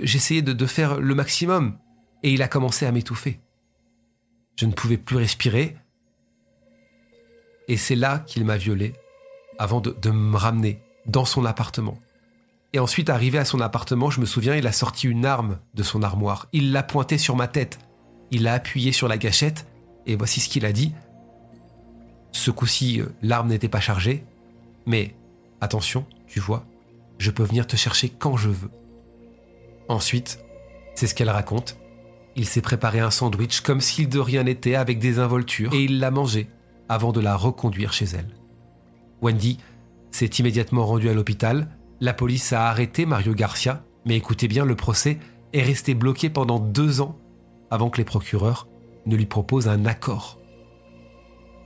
j'essayais 0.00 0.42
de 0.42 0.66
faire 0.66 1.00
le 1.00 1.14
maximum. 1.16 1.76
Et 2.22 2.32
il 2.32 2.42
a 2.42 2.48
commencé 2.48 2.86
à 2.86 2.92
m'étouffer. 2.92 3.40
Je 4.56 4.66
ne 4.66 4.72
pouvais 4.72 4.96
plus 4.96 5.16
respirer. 5.16 5.76
Et 7.68 7.76
c'est 7.76 7.94
là 7.94 8.18
qu'il 8.20 8.44
m'a 8.44 8.56
violé, 8.56 8.94
avant 9.58 9.80
de, 9.80 10.10
me 10.10 10.36
ramener 10.36 10.82
dans 11.06 11.24
son 11.24 11.44
appartement. 11.44 11.98
Et 12.72 12.78
ensuite, 12.78 13.08
arrivé 13.08 13.38
à 13.38 13.44
son 13.44 13.60
appartement, 13.60 14.10
je 14.10 14.20
me 14.20 14.26
souviens, 14.26 14.56
il 14.56 14.66
a 14.66 14.72
sorti 14.72 15.06
une 15.06 15.24
arme 15.24 15.58
de 15.74 15.82
son 15.82 16.02
armoire. 16.02 16.48
Il 16.52 16.72
l'a 16.72 16.82
pointée 16.82 17.18
sur 17.18 17.36
ma 17.36 17.48
tête. 17.48 17.78
Il 18.30 18.42
l'a 18.42 18.54
appuyée 18.54 18.92
sur 18.92 19.08
la 19.08 19.16
gâchette. 19.16 19.66
Et 20.06 20.16
voici 20.16 20.40
ce 20.40 20.48
qu'il 20.48 20.66
a 20.66 20.72
dit. 20.72 20.92
Ce 22.32 22.50
coup-ci, 22.50 23.00
euh, 23.00 23.06
l'arme 23.22 23.48
n'était 23.48 23.68
pas 23.68 23.80
chargée. 23.80 24.24
Mais 24.86 25.14
attention, 25.60 26.06
tu 26.26 26.40
vois, 26.40 26.64
je 27.18 27.30
peux 27.30 27.42
venir 27.42 27.66
te 27.66 27.76
chercher 27.76 28.08
quand 28.08 28.36
je 28.36 28.48
veux. 28.48 28.70
Ensuite, 29.88 30.40
c'est 30.94 31.06
ce 31.06 31.14
qu'elle 31.14 31.30
raconte. 31.30 31.76
Il 32.38 32.46
s'est 32.46 32.60
préparé 32.60 33.00
un 33.00 33.10
sandwich 33.10 33.62
comme 33.62 33.80
s'il 33.80 34.08
de 34.08 34.20
rien 34.20 34.44
n'était 34.44 34.76
avec 34.76 35.00
des 35.00 35.18
involtures 35.18 35.74
et 35.74 35.82
il 35.82 35.98
l'a 35.98 36.12
mangé 36.12 36.48
avant 36.88 37.10
de 37.10 37.18
la 37.18 37.34
reconduire 37.34 37.92
chez 37.92 38.04
elle. 38.04 38.28
Wendy 39.20 39.58
s'est 40.12 40.30
immédiatement 40.38 40.86
rendu 40.86 41.08
à 41.08 41.14
l'hôpital. 41.14 41.66
La 42.00 42.14
police 42.14 42.52
a 42.52 42.68
arrêté 42.68 43.06
Mario 43.06 43.34
Garcia, 43.34 43.82
mais 44.06 44.16
écoutez 44.16 44.46
bien, 44.46 44.64
le 44.64 44.76
procès 44.76 45.18
est 45.52 45.64
resté 45.64 45.94
bloqué 45.94 46.30
pendant 46.30 46.60
deux 46.60 47.00
ans 47.00 47.18
avant 47.72 47.90
que 47.90 47.98
les 47.98 48.04
procureurs 48.04 48.68
ne 49.04 49.16
lui 49.16 49.26
proposent 49.26 49.66
un 49.66 49.84
accord. 49.84 50.38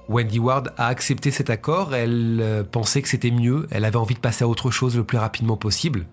Wendy 0.09 0.39
Ward 0.39 0.73
a 0.79 0.87
accepté 0.87 1.31
cet 1.31 1.51
accord, 1.51 1.95
elle 1.95 2.39
euh, 2.41 2.65
pensait 2.65 3.03
que 3.03 3.09
c'était 3.09 3.31
mieux, 3.31 3.67
elle 3.71 3.85
avait 3.85 3.97
envie 3.97 4.15
de 4.15 4.21
passer 4.21 4.45
à 4.45 4.49
autre 4.49 4.71
chose 4.71 4.97
le 4.97 5.05
plus 5.05 5.19
rapidement 5.19 5.59
possible. 5.59 6.07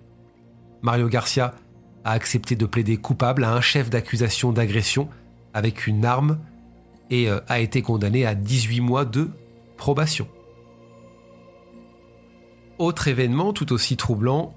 Mario 0.81 1.07
Garcia 1.07 1.53
a 2.03 2.11
accepté 2.11 2.55
de 2.55 2.65
plaider 2.65 2.97
coupable 2.97 3.43
à 3.43 3.53
un 3.53 3.61
chef 3.61 3.89
d'accusation 3.89 4.51
d'agression 4.51 5.09
avec 5.53 5.87
une 5.87 6.05
arme 6.05 6.39
et 7.09 7.29
euh, 7.29 7.39
a 7.47 7.59
été 7.59 7.81
condamné 7.81 8.25
à 8.25 8.35
18 8.35 8.81
mois 8.81 9.05
de 9.05 9.29
probation. 9.77 10.27
Autre 12.77 13.07
événement 13.07 13.51
tout 13.51 13.73
aussi 13.73 13.97
troublant, 13.97 14.55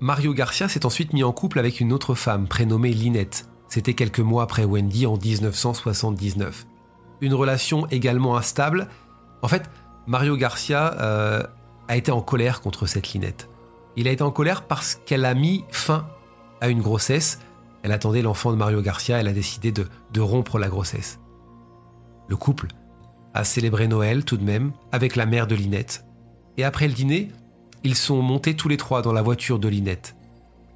Mario 0.00 0.34
Garcia 0.34 0.68
s'est 0.68 0.86
ensuite 0.86 1.12
mis 1.12 1.24
en 1.24 1.32
couple 1.32 1.58
avec 1.58 1.80
une 1.80 1.92
autre 1.92 2.14
femme 2.14 2.46
prénommée 2.46 2.92
Linette. 2.92 3.48
C'était 3.68 3.94
quelques 3.94 4.20
mois 4.20 4.44
après 4.44 4.64
Wendy 4.64 5.06
en 5.06 5.16
1979. 5.16 6.66
Une 7.20 7.34
relation 7.34 7.86
également 7.88 8.36
instable. 8.36 8.88
En 9.42 9.48
fait, 9.48 9.70
Mario 10.06 10.36
Garcia 10.36 10.94
euh, 11.00 11.42
a 11.88 11.96
été 11.96 12.12
en 12.12 12.20
colère 12.20 12.60
contre 12.60 12.86
cette 12.86 13.12
Linette. 13.12 13.48
Il 13.96 14.06
a 14.06 14.10
été 14.10 14.22
en 14.22 14.30
colère 14.30 14.62
parce 14.62 15.00
qu'elle 15.06 15.24
a 15.24 15.34
mis 15.34 15.64
fin 15.70 16.06
à 16.60 16.68
une 16.68 16.80
grossesse. 16.80 17.38
Elle 17.82 17.92
attendait 17.92 18.22
l'enfant 18.22 18.50
de 18.50 18.56
Mario 18.56 18.82
Garcia, 18.82 19.18
elle 19.18 19.28
a 19.28 19.32
décidé 19.32 19.72
de, 19.72 20.20
rompre 20.20 20.58
la 20.58 20.68
grossesse. 20.68 21.20
Le 22.28 22.36
couple 22.36 22.68
a 23.34 23.44
célébré 23.44 23.86
Noël 23.86 24.24
tout 24.24 24.36
de 24.36 24.44
même 24.44 24.72
avec 24.92 25.14
la 25.14 25.26
mère 25.26 25.46
de 25.46 25.54
Linette. 25.54 26.04
Et 26.56 26.64
après 26.64 26.88
le 26.88 26.94
dîner, 26.94 27.28
ils 27.84 27.94
sont 27.94 28.22
montés 28.22 28.56
tous 28.56 28.68
les 28.68 28.76
trois 28.76 29.02
dans 29.02 29.12
la 29.12 29.22
voiture 29.22 29.58
de 29.58 29.68
Linette. 29.68 30.16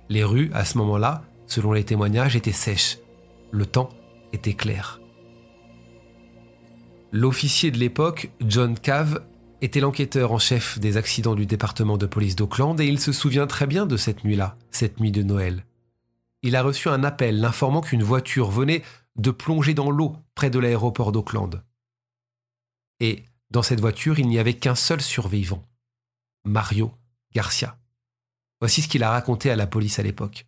Les 0.09 0.23
rues, 0.25 0.51
à 0.55 0.65
ce 0.65 0.79
moment-là, 0.79 1.23
selon 1.47 1.73
les 1.73 1.85
témoignages, 1.85 2.37
étaient 2.37 2.53
sèches. 2.53 2.99
Le 3.51 3.67
temps 3.67 3.89
était 4.33 4.55
clair. 4.55 5.01
L'officier 7.13 7.73
de 7.73 7.79
l'époque, 7.79 8.31
John 8.41 8.79
Cave, 8.79 9.23
était 9.63 9.81
l'enquêteur 9.81 10.33
en 10.33 10.39
chef 10.39 10.79
des 10.79 10.97
accidents 10.97 11.35
du 11.35 11.47
département 11.47 11.99
de 11.99 12.07
police 12.07 12.37
d'Auckland 12.37 12.81
et 12.81 12.87
il 12.87 13.01
se 13.01 13.13
souvient 13.13 13.47
très 13.47 13.67
bien 13.67 13.87
de 13.87 13.97
cette 13.97 14.25
nuit-là, 14.25 14.57
cette 14.71 15.01
nuit 15.01 15.13
de 15.13 15.23
Noël. 15.23 15.65
Il 16.43 16.57
a 16.57 16.63
reçu 16.63 16.89
un 16.89 17.05
appel 17.05 17.41
l'informant 17.41 17.81
qu'une 17.81 18.03
voiture 18.03 18.51
venait 18.51 18.83
de 19.17 19.31
plonger 19.31 19.75
dans 19.75 19.91
l'eau 19.91 20.17
près 20.35 20.51
de 20.51 20.59
l'aéroport 20.59 21.13
d'Auckland. 21.13 21.63
Et 23.01 23.25
dans 23.51 23.63
cette 23.63 23.81
voiture, 23.81 24.19
il 24.19 24.29
n'y 24.29 24.39
avait 24.39 24.55
qu'un 24.55 24.75
seul 24.75 25.01
survivant, 25.01 25.67
Mario 26.45 26.93
Garcia. 27.35 27.79
Voici 28.61 28.83
ce 28.83 28.89
qu'il 28.89 29.03
a 29.03 29.11
raconté 29.11 29.51
à 29.51 29.57
la 29.57 29.67
police 29.67 29.99
à 29.99 30.03
l'époque. 30.03 30.47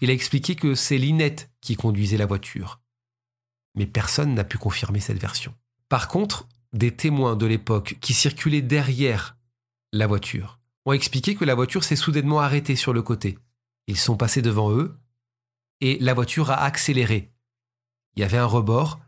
Il 0.00 0.10
a 0.10 0.14
expliqué 0.14 0.56
que 0.56 0.74
c'est 0.74 0.98
Linette 0.98 1.50
qui 1.60 1.76
conduisait 1.76 2.16
la 2.16 2.26
voiture. 2.26 2.80
Mais 3.74 3.86
personne 3.86 4.34
n'a 4.34 4.44
pu 4.44 4.58
confirmer 4.58 5.00
cette 5.00 5.20
version. 5.20 5.54
Par 5.88 6.08
contre, 6.08 6.48
des 6.72 6.94
témoins 6.94 7.36
de 7.36 7.46
l'époque 7.46 7.98
qui 8.00 8.14
circulaient 8.14 8.62
derrière 8.62 9.36
la 9.92 10.06
voiture 10.06 10.58
ont 10.86 10.92
expliqué 10.92 11.34
que 11.34 11.44
la 11.44 11.54
voiture 11.54 11.84
s'est 11.84 11.96
soudainement 11.96 12.40
arrêtée 12.40 12.76
sur 12.76 12.92
le 12.92 13.02
côté. 13.02 13.38
Ils 13.86 13.98
sont 13.98 14.16
passés 14.16 14.42
devant 14.42 14.72
eux 14.72 14.98
et 15.82 15.98
la 15.98 16.14
voiture 16.14 16.50
a 16.50 16.62
accéléré. 16.62 17.30
Il 18.14 18.20
y 18.20 18.24
avait 18.24 18.38
un 18.38 18.46
rebord 18.46 19.00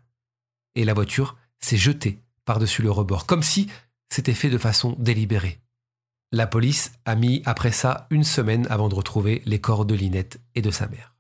et 0.74 0.84
la 0.84 0.92
voiture 0.92 1.36
s'est 1.60 1.78
jetée 1.78 2.20
par-dessus 2.44 2.82
le 2.82 2.90
rebord, 2.90 3.26
comme 3.26 3.42
si 3.42 3.70
c'était 4.10 4.34
fait 4.34 4.50
de 4.50 4.58
façon 4.58 4.96
délibérée. 4.98 5.60
La 6.32 6.48
police 6.48 6.92
a 7.04 7.14
mis 7.14 7.42
après 7.46 7.70
ça 7.70 8.08
une 8.10 8.24
semaine 8.24 8.66
avant 8.68 8.88
de 8.88 8.94
retrouver 8.96 9.40
les 9.46 9.60
corps 9.60 9.86
de 9.86 9.94
Linette 9.94 10.40
et 10.56 10.62
de 10.62 10.70
sa 10.72 10.88
mère. 10.88 11.14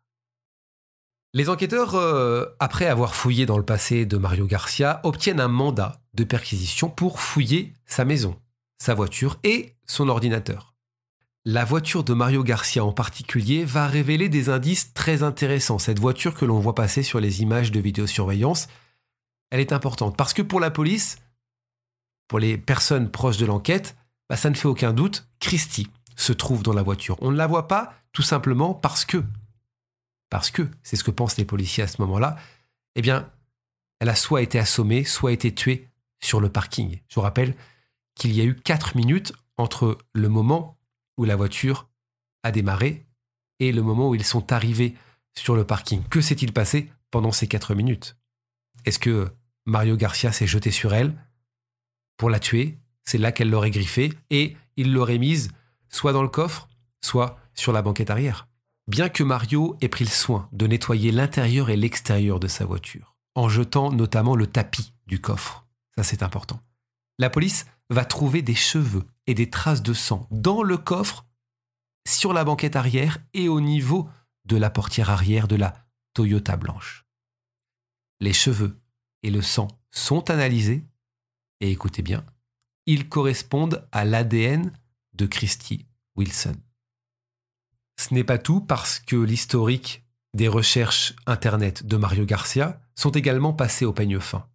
Les 1.32 1.48
enquêteurs, 1.48 1.94
euh, 1.94 2.46
après 2.58 2.86
avoir 2.86 3.14
fouillé 3.14 3.46
dans 3.46 3.58
le 3.58 3.64
passé 3.64 4.06
de 4.06 4.16
Mario 4.16 4.46
Garcia, 4.46 5.00
obtiennent 5.04 5.40
un 5.40 5.48
mandat 5.48 6.02
de 6.14 6.24
perquisition 6.24 6.90
pour 6.90 7.20
fouiller 7.20 7.74
sa 7.86 8.04
maison, 8.04 8.40
sa 8.78 8.94
voiture 8.94 9.38
et 9.44 9.76
son 9.86 10.08
ordinateur. 10.08 10.73
La 11.46 11.66
voiture 11.66 12.04
de 12.04 12.14
Mario 12.14 12.42
Garcia 12.42 12.82
en 12.82 12.92
particulier 12.92 13.66
va 13.66 13.86
révéler 13.86 14.30
des 14.30 14.48
indices 14.48 14.94
très 14.94 15.22
intéressants. 15.22 15.78
Cette 15.78 15.98
voiture 15.98 16.34
que 16.34 16.46
l'on 16.46 16.58
voit 16.58 16.74
passer 16.74 17.02
sur 17.02 17.20
les 17.20 17.42
images 17.42 17.70
de 17.70 17.80
vidéosurveillance, 17.80 18.66
elle 19.50 19.60
est 19.60 19.72
importante 19.72 20.16
parce 20.16 20.32
que 20.32 20.40
pour 20.40 20.58
la 20.58 20.70
police, 20.70 21.18
pour 22.28 22.38
les 22.38 22.56
personnes 22.56 23.10
proches 23.10 23.36
de 23.36 23.44
l'enquête, 23.44 23.94
bah, 24.30 24.36
ça 24.36 24.48
ne 24.48 24.54
fait 24.54 24.68
aucun 24.68 24.94
doute, 24.94 25.28
Christie 25.38 25.88
se 26.16 26.32
trouve 26.32 26.62
dans 26.62 26.72
la 26.72 26.82
voiture. 26.82 27.18
On 27.20 27.30
ne 27.30 27.36
la 27.36 27.46
voit 27.46 27.68
pas 27.68 27.92
tout 28.12 28.22
simplement 28.22 28.72
parce 28.72 29.04
que 29.04 29.22
parce 30.30 30.50
que, 30.50 30.66
c'est 30.82 30.96
ce 30.96 31.04
que 31.04 31.10
pensent 31.10 31.36
les 31.36 31.44
policiers 31.44 31.84
à 31.84 31.86
ce 31.88 32.00
moment-là, 32.00 32.36
eh 32.96 33.02
bien, 33.02 33.30
elle 34.00 34.08
a 34.08 34.16
soit 34.16 34.40
été 34.40 34.58
assommée, 34.58 35.04
soit 35.04 35.32
été 35.32 35.54
tuée 35.54 35.90
sur 36.20 36.40
le 36.40 36.48
parking. 36.48 37.00
Je 37.08 37.16
vous 37.16 37.20
rappelle 37.20 37.54
qu'il 38.14 38.32
y 38.32 38.40
a 38.40 38.44
eu 38.44 38.56
4 38.56 38.96
minutes 38.96 39.34
entre 39.58 39.98
le 40.14 40.28
moment 40.28 40.73
où 41.16 41.24
la 41.24 41.36
voiture 41.36 41.88
a 42.42 42.50
démarré 42.50 43.06
et 43.60 43.72
le 43.72 43.82
moment 43.82 44.08
où 44.08 44.14
ils 44.14 44.24
sont 44.24 44.52
arrivés 44.52 44.94
sur 45.36 45.56
le 45.56 45.64
parking. 45.64 46.02
Que 46.08 46.20
s'est-il 46.20 46.52
passé 46.52 46.90
pendant 47.10 47.32
ces 47.32 47.48
4 47.48 47.74
minutes? 47.74 48.16
Est-ce 48.84 48.98
que 48.98 49.32
Mario 49.66 49.96
Garcia 49.96 50.32
s'est 50.32 50.46
jeté 50.46 50.70
sur 50.70 50.94
elle 50.94 51.14
pour 52.16 52.30
la 52.30 52.38
tuer? 52.38 52.78
C'est 53.04 53.18
là 53.18 53.32
qu'elle 53.32 53.50
l'aurait 53.50 53.70
griffée 53.70 54.12
et 54.30 54.56
il 54.76 54.92
l'aurait 54.92 55.18
mise 55.18 55.50
soit 55.88 56.12
dans 56.12 56.22
le 56.22 56.28
coffre, 56.28 56.68
soit 57.02 57.38
sur 57.54 57.72
la 57.72 57.82
banquette 57.82 58.10
arrière. 58.10 58.48
Bien 58.86 59.08
que 59.08 59.22
Mario 59.22 59.76
ait 59.80 59.88
pris 59.88 60.04
le 60.04 60.10
soin 60.10 60.48
de 60.52 60.66
nettoyer 60.66 61.10
l'intérieur 61.10 61.70
et 61.70 61.76
l'extérieur 61.76 62.40
de 62.40 62.48
sa 62.48 62.66
voiture, 62.66 63.16
en 63.34 63.48
jetant 63.48 63.90
notamment 63.90 64.36
le 64.36 64.46
tapis 64.46 64.92
du 65.06 65.20
coffre, 65.20 65.66
ça 65.96 66.02
c'est 66.02 66.22
important, 66.22 66.60
la 67.18 67.30
police 67.30 67.66
va 67.90 68.04
trouver 68.04 68.42
des 68.42 68.54
cheveux 68.54 69.06
et 69.26 69.34
des 69.34 69.50
traces 69.50 69.82
de 69.82 69.92
sang 69.92 70.26
dans 70.30 70.62
le 70.62 70.76
coffre, 70.76 71.26
sur 72.06 72.32
la 72.32 72.44
banquette 72.44 72.76
arrière 72.76 73.18
et 73.32 73.48
au 73.48 73.60
niveau 73.60 74.08
de 74.44 74.56
la 74.56 74.70
portière 74.70 75.10
arrière 75.10 75.48
de 75.48 75.56
la 75.56 75.86
Toyota 76.12 76.56
blanche. 76.56 77.06
Les 78.20 78.32
cheveux 78.32 78.78
et 79.22 79.30
le 79.30 79.42
sang 79.42 79.68
sont 79.90 80.30
analysés 80.30 80.84
et 81.60 81.70
écoutez 81.70 82.02
bien, 82.02 82.24
ils 82.86 83.08
correspondent 83.08 83.88
à 83.90 84.04
l'ADN 84.04 84.72
de 85.14 85.26
Christy 85.26 85.86
Wilson. 86.16 86.56
Ce 87.96 88.12
n'est 88.12 88.24
pas 88.24 88.38
tout 88.38 88.60
parce 88.60 88.98
que 88.98 89.16
l'historique 89.16 90.04
des 90.34 90.48
recherches 90.48 91.14
Internet 91.26 91.86
de 91.86 91.96
Mario 91.96 92.26
Garcia 92.26 92.80
sont 92.96 93.12
également 93.12 93.52
passés 93.52 93.84
au 93.84 93.92
peigne 93.92 94.20
fin. 94.20 94.48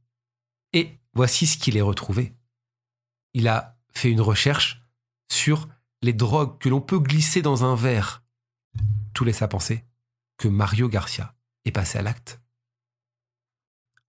Et 0.73 0.99
voici 1.13 1.47
ce 1.47 1.57
qu'il 1.57 1.77
est 1.77 1.81
retrouvé. 1.81 2.33
Il 3.33 3.47
a 3.47 3.77
fait 3.93 4.11
une 4.11 4.21
recherche 4.21 4.81
sur 5.31 5.67
les 6.01 6.13
drogues 6.13 6.57
que 6.59 6.69
l'on 6.69 6.81
peut 6.81 6.99
glisser 6.99 7.41
dans 7.41 7.63
un 7.63 7.75
verre. 7.75 8.23
Tout 9.13 9.25
laisse 9.25 9.41
à 9.41 9.47
penser 9.47 9.83
que 10.37 10.47
Mario 10.47 10.87
Garcia 10.87 11.35
est 11.65 11.71
passé 11.71 11.99
à 11.99 12.01
l'acte. 12.01 12.39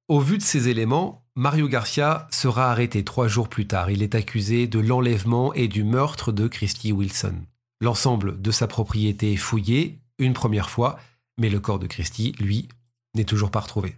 Au 0.08 0.20
vu 0.20 0.38
de 0.38 0.42
ces 0.42 0.68
éléments, 0.68 1.24
Mario 1.36 1.68
Garcia 1.68 2.26
sera 2.30 2.70
arrêté 2.70 3.04
trois 3.04 3.28
jours 3.28 3.48
plus 3.48 3.66
tard. 3.66 3.90
Il 3.90 4.02
est 4.02 4.14
accusé 4.14 4.66
de 4.66 4.78
l'enlèvement 4.78 5.54
et 5.54 5.68
du 5.68 5.84
meurtre 5.84 6.32
de 6.32 6.48
Christy 6.48 6.92
Wilson. 6.92 7.44
L'ensemble 7.80 8.40
de 8.40 8.50
sa 8.50 8.66
propriété 8.66 9.32
est 9.32 9.36
fouillé 9.36 10.00
une 10.18 10.34
première 10.34 10.68
fois, 10.68 10.98
mais 11.38 11.48
le 11.48 11.60
corps 11.60 11.78
de 11.78 11.86
Christie, 11.86 12.32
lui, 12.38 12.68
n'est 13.14 13.24
toujours 13.24 13.50
pas 13.50 13.60
retrouvé. 13.60 13.96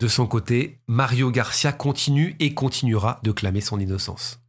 De 0.00 0.08
son 0.08 0.26
côté, 0.26 0.80
Mario 0.88 1.30
Garcia 1.30 1.72
continue 1.72 2.36
et 2.40 2.52
continuera 2.52 3.20
de 3.22 3.30
clamer 3.30 3.60
son 3.60 3.78
innocence. 3.78 4.40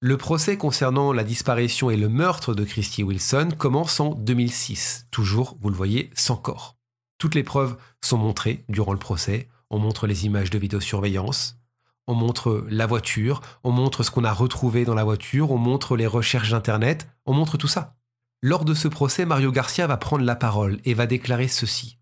Le 0.00 0.16
procès 0.16 0.56
concernant 0.56 1.12
la 1.12 1.24
disparition 1.24 1.90
et 1.90 1.96
le 1.96 2.08
meurtre 2.08 2.54
de 2.54 2.62
Christy 2.62 3.02
Wilson 3.02 3.48
commence 3.58 3.98
en 3.98 4.14
2006, 4.14 5.08
toujours, 5.10 5.56
vous 5.60 5.70
le 5.70 5.76
voyez, 5.76 6.10
sans 6.14 6.36
corps. 6.36 6.76
Toutes 7.18 7.34
les 7.34 7.42
preuves 7.42 7.76
sont 8.00 8.18
montrées 8.18 8.64
durant 8.68 8.92
le 8.92 8.98
procès, 9.00 9.48
on 9.70 9.80
montre 9.80 10.06
les 10.06 10.24
images 10.24 10.50
de 10.50 10.58
vidéosurveillance, 10.58 11.58
on 12.06 12.14
montre 12.14 12.64
la 12.70 12.86
voiture, 12.86 13.40
on 13.64 13.72
montre 13.72 14.04
ce 14.04 14.12
qu'on 14.12 14.22
a 14.22 14.32
retrouvé 14.32 14.84
dans 14.84 14.94
la 14.94 15.02
voiture, 15.02 15.50
on 15.50 15.58
montre 15.58 15.96
les 15.96 16.06
recherches 16.06 16.50
d'Internet, 16.50 17.08
on 17.26 17.34
montre 17.34 17.56
tout 17.56 17.66
ça. 17.66 17.96
Lors 18.40 18.64
de 18.64 18.74
ce 18.74 18.86
procès, 18.86 19.24
Mario 19.26 19.50
Garcia 19.50 19.88
va 19.88 19.96
prendre 19.96 20.24
la 20.24 20.36
parole 20.36 20.78
et 20.84 20.94
va 20.94 21.08
déclarer 21.08 21.48
ceci. 21.48 21.97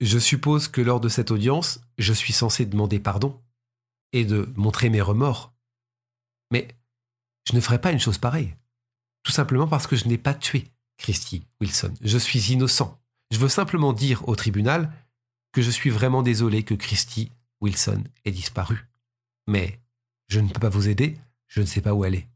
Je 0.00 0.18
suppose 0.18 0.68
que 0.68 0.80
lors 0.80 1.00
de 1.00 1.08
cette 1.08 1.30
audience, 1.30 1.80
je 1.98 2.12
suis 2.12 2.32
censé 2.32 2.66
demander 2.66 3.00
pardon 3.00 3.40
et 4.12 4.24
de 4.24 4.48
montrer 4.56 4.90
mes 4.90 5.00
remords. 5.00 5.52
Mais 6.50 6.68
je 7.48 7.54
ne 7.54 7.60
ferai 7.60 7.80
pas 7.80 7.92
une 7.92 8.00
chose 8.00 8.18
pareille. 8.18 8.54
Tout 9.22 9.32
simplement 9.32 9.66
parce 9.66 9.86
que 9.86 9.96
je 9.96 10.06
n'ai 10.06 10.18
pas 10.18 10.34
tué 10.34 10.68
Christy 10.98 11.44
Wilson. 11.60 11.94
Je 12.00 12.18
suis 12.18 12.52
innocent. 12.52 12.98
Je 13.30 13.38
veux 13.38 13.48
simplement 13.48 13.92
dire 13.92 14.26
au 14.28 14.36
tribunal 14.36 14.92
que 15.52 15.62
je 15.62 15.70
suis 15.70 15.90
vraiment 15.90 16.22
désolé 16.22 16.62
que 16.62 16.74
Christy 16.74 17.32
Wilson 17.60 18.04
ait 18.24 18.30
disparu 18.30 18.88
mais 19.48 19.80
je 20.28 20.38
ne 20.38 20.48
peux 20.48 20.60
pas 20.60 20.68
vous 20.68 20.88
aider, 20.88 21.18
je 21.48 21.60
ne 21.60 21.66
sais 21.66 21.80
pas 21.80 21.94
où 21.94 22.04
elle 22.04 22.14
est. 22.14 22.28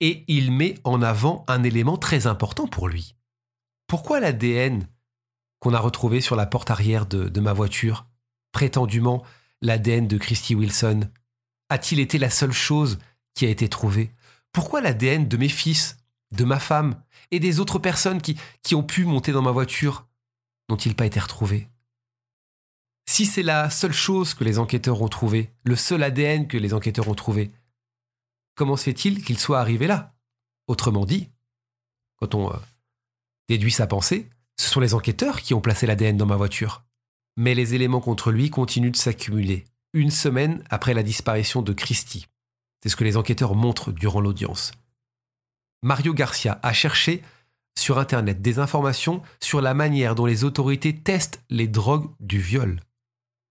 Et 0.00 0.24
il 0.28 0.52
met 0.52 0.74
en 0.84 1.00
avant 1.00 1.46
un 1.48 1.62
élément 1.62 1.96
très 1.96 2.26
important 2.26 2.66
pour 2.66 2.88
lui. 2.88 3.14
Pourquoi 3.86 4.20
l'ADN 4.20 4.86
qu'on 5.60 5.74
a 5.74 5.80
retrouvé 5.80 6.20
sur 6.20 6.36
la 6.36 6.46
porte 6.46 6.70
arrière 6.70 7.06
de, 7.06 7.40
ma 7.40 7.52
voiture, 7.52 8.06
prétendument 8.52 9.24
l'ADN 9.62 10.06
de 10.06 10.18
Christy 10.18 10.54
Wilson, 10.54 11.08
a-t-il 11.68 12.00
été 12.00 12.18
la 12.18 12.30
seule 12.30 12.52
chose 12.52 12.98
qui 13.34 13.46
a 13.46 13.48
été 13.48 13.68
trouvée? 13.68 14.12
Pourquoi 14.52 14.80
l'ADN 14.80 15.28
de 15.28 15.36
mes 15.36 15.48
fils, 15.48 15.98
de 16.32 16.44
ma 16.44 16.58
femme 16.60 17.00
et 17.30 17.40
des 17.40 17.60
autres 17.60 17.78
personnes 17.78 18.20
qui, 18.20 18.74
ont 18.74 18.82
pu 18.82 19.04
monter 19.04 19.32
dans 19.32 19.42
ma 19.42 19.50
voiture 19.50 20.06
n'ont-ils 20.68 20.96
pas 20.96 21.06
été 21.06 21.20
retrouvés 21.20 21.68
si 23.08 23.24
c'est 23.24 23.44
la 23.44 23.70
seule 23.70 23.92
chose 23.92 24.34
que 24.34 24.42
les 24.42 24.58
enquêteurs 24.58 25.00
ont 25.00 25.08
trouvée, 25.08 25.52
le 25.62 25.76
seul 25.76 26.02
ADN 26.02 26.48
que 26.48 26.56
les 26.56 26.74
enquêteurs 26.74 27.08
ont 27.08 27.14
trouvé, 27.14 27.52
comment 28.56 28.76
se 28.76 28.82
fait-il 28.82 29.22
qu'il 29.22 29.38
soit 29.38 29.60
arrivé 29.60 29.86
là? 29.86 30.14
Autrement 30.66 31.06
dit, 31.06 31.30
quand 32.16 32.34
on 32.34 32.50
euh, 32.50 32.56
déduit 33.48 33.70
sa 33.70 33.86
pensée, 33.86 34.28
ce 34.56 34.70
sont 34.70 34.80
les 34.80 34.94
enquêteurs 34.94 35.42
qui 35.42 35.54
ont 35.54 35.60
placé 35.60 35.86
l'ADN 35.86 36.16
dans 36.16 36.26
ma 36.26 36.36
voiture. 36.36 36.84
Mais 37.36 37.54
les 37.54 37.74
éléments 37.74 38.00
contre 38.00 38.30
lui 38.30 38.50
continuent 38.50 38.90
de 38.90 38.96
s'accumuler, 38.96 39.64
une 39.92 40.10
semaine 40.10 40.64
après 40.70 40.94
la 40.94 41.02
disparition 41.02 41.62
de 41.62 41.72
Christie. 41.72 42.26
C'est 42.82 42.88
ce 42.88 42.96
que 42.96 43.04
les 43.04 43.16
enquêteurs 43.16 43.54
montrent 43.54 43.92
durant 43.92 44.20
l'audience. 44.20 44.72
Mario 45.82 46.14
Garcia 46.14 46.58
a 46.62 46.72
cherché 46.72 47.22
sur 47.78 47.98
Internet 47.98 48.40
des 48.40 48.58
informations 48.58 49.22
sur 49.40 49.60
la 49.60 49.74
manière 49.74 50.14
dont 50.14 50.26
les 50.26 50.44
autorités 50.44 50.96
testent 50.96 51.42
les 51.50 51.68
drogues 51.68 52.10
du 52.20 52.40
viol. 52.40 52.80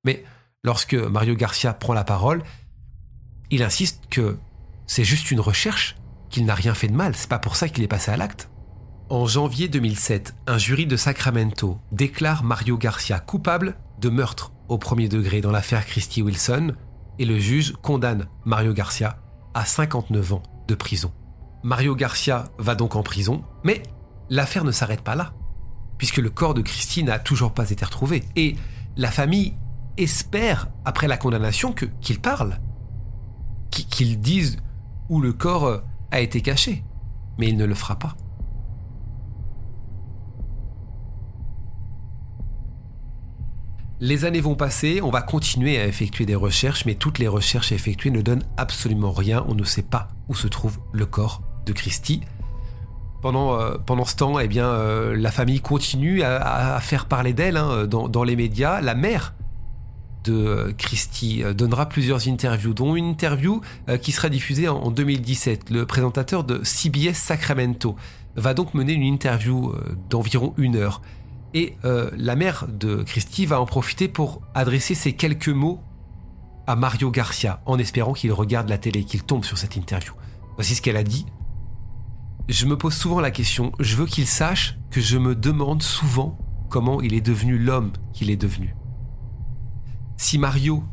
Mais 0.04 0.24
lorsque 0.64 0.96
Mario 0.96 1.36
Garcia 1.36 1.74
prend 1.74 1.94
la 1.94 2.04
parole, 2.04 2.44
il 3.52 3.62
insiste 3.62 4.04
que 4.10 4.38
c'est 4.88 5.04
juste 5.04 5.32
une 5.32 5.40
recherche, 5.40 5.96
qu'il 6.30 6.46
n'a 6.46 6.56
rien 6.56 6.74
fait 6.74 6.88
de 6.88 6.96
mal, 6.96 7.16
c'est 7.16 7.30
pas 7.30 7.40
pour 7.40 7.56
ça 7.56 7.70
qu'il 7.70 7.84
est 7.84 7.88
passé 7.88 8.12
à 8.12 8.18
l'acte. 8.18 8.50
En 9.08 9.28
janvier 9.28 9.68
2007, 9.68 10.34
un 10.48 10.58
jury 10.58 10.88
de 10.88 10.98
Sacramento 10.98 11.78
déclare 11.92 12.44
Mario 12.44 12.76
Garcia 12.76 13.20
coupable 13.20 13.78
de 14.02 14.10
meurtre 14.10 14.52
au 14.68 14.80
premier 14.80 15.08
degré 15.10 15.42
dans 15.42 15.52
l'affaire 15.52 15.86
Christy 15.86 16.24
Wilson 16.24 16.74
et 17.20 17.26
le 17.26 17.38
juge 17.38 17.74
condamne 17.84 18.26
Mario 18.46 18.74
Garcia 18.74 19.20
à 19.54 19.64
59 19.64 20.34
ans 20.34 20.44
de 20.68 20.74
prison. 20.74 21.14
Mario 21.62 21.96
Garcia 21.96 22.46
va 22.58 22.74
donc 22.74 22.96
en 22.96 23.04
prison, 23.04 23.44
mais 23.64 23.84
l'affaire 24.32 24.64
ne 24.64 24.72
s'arrête 24.72 25.02
pas 25.02 25.14
là, 25.14 25.34
puisque 26.00 26.18
le 26.18 26.32
corps 26.32 26.56
de 26.56 26.64
Christy 26.64 27.04
n'a 27.04 27.20
toujours 27.20 27.54
pas 27.54 27.70
été 27.70 27.86
retrouvé. 27.86 28.24
Et 28.36 28.56
la 28.98 29.12
famille 29.12 29.54
espère, 29.98 30.70
après 30.84 31.08
la 31.08 31.18
condamnation, 31.18 31.74
que 31.74 31.86
qu'il 32.02 32.20
parle, 32.20 32.60
qu'il 33.70 34.20
dise 34.20 34.58
où 35.10 35.22
le 35.22 35.32
corps 35.32 35.84
a 36.10 36.20
été 36.22 36.42
caché. 36.42 36.84
Mais 37.38 37.50
il 37.50 37.58
ne 37.58 37.66
le 37.66 37.76
fera 37.76 38.00
pas. 38.00 38.18
Les 44.02 44.26
années 44.26 44.42
vont 44.42 44.56
passer, 44.56 45.02
on 45.02 45.10
va 45.10 45.22
continuer 45.22 45.80
à 45.80 45.88
effectuer 45.88 46.26
des 46.26 46.36
recherches, 46.36 46.86
mais 46.86 46.96
toutes 46.96 47.18
les 47.18 47.30
recherches 47.30 47.72
effectuées 47.72 48.12
ne 48.12 48.22
donnent 48.22 48.44
absolument 48.58 49.14
rien. 49.14 49.46
On 49.48 49.56
ne 49.56 49.64
sait 49.64 49.84
pas 49.84 50.10
où 50.28 50.36
se 50.36 50.48
trouve 50.48 50.80
le 50.92 51.06
corps 51.06 51.42
de 51.66 51.72
Christie. 51.72 52.20
Pendant, 53.22 53.58
euh, 53.58 53.78
pendant 53.78 54.04
ce 54.04 54.18
temps, 54.18 54.38
eh 54.38 54.50
bien, 54.50 54.68
euh, 54.68 55.16
la 55.16 55.32
famille 55.32 55.62
continue 55.62 56.24
à, 56.24 56.78
faire 56.82 57.06
parler 57.06 57.32
d'elle 57.32 57.56
hein, 57.56 57.88
dans, 57.88 58.24
les 58.26 58.36
médias. 58.36 58.82
La 58.82 58.96
mère 58.96 59.34
de 60.26 60.34
euh, 60.34 60.74
Christie 60.78 61.44
donnera 61.56 61.88
plusieurs 61.88 62.28
interviews, 62.28 62.74
dont 62.74 62.98
une 62.98 63.06
interview 63.06 63.62
qui 64.02 64.12
sera 64.12 64.28
diffusée 64.28 64.68
en, 64.68 64.92
2017. 64.92 65.70
Le 65.70 65.86
présentateur 65.86 66.44
de 66.44 66.62
CBS 66.66 67.14
Sacramento 67.14 67.96
va 68.36 68.54
donc 68.54 68.74
mener 68.74 68.92
une 68.92 69.04
interview 69.04 69.74
d'environ 70.10 70.54
une 70.58 70.76
heure. 70.76 71.02
Et 71.56 71.78
euh, 71.86 72.12
la 72.18 72.36
mère 72.36 72.68
de 72.68 73.02
Christy 73.04 73.46
va 73.46 73.62
en 73.62 73.66
profiter 73.66 74.10
pour 74.10 74.42
adresser 74.54 74.94
ces 74.94 75.14
quelques 75.14 75.48
mots 75.48 75.82
à 76.68 76.76
Mario 76.76 77.10
Garcia, 77.12 77.62
en 77.66 77.80
espérant 77.80 78.12
qu'il 78.12 78.34
regarde 78.34 78.68
la 78.68 78.78
télé, 78.78 79.06
qu'il 79.06 79.24
tombe 79.24 79.46
sur 79.46 79.58
cette 79.58 79.78
interview. 79.78 80.14
Voici 80.56 80.76
ce 80.76 80.82
qu'elle 80.82 80.98
a 80.98 81.04
dit. 81.04 81.26
Je 82.50 82.66
me 82.66 82.78
pose 82.78 82.94
souvent 82.94 83.22
la 83.22 83.32
question, 83.32 83.72
je 83.80 83.96
veux 83.96 84.06
qu'il 84.06 84.28
sache 84.28 84.78
que 84.92 85.00
je 85.00 85.18
me 85.18 85.34
demande 85.34 85.82
souvent 85.82 86.38
comment 86.70 87.00
il 87.02 87.14
est 87.14 87.22
devenu 87.22 87.58
l'homme 87.58 87.94
qu'il 88.12 88.30
est 88.30 88.36
devenu. 88.36 88.76
Si 90.18 90.38
Mario 90.38 90.84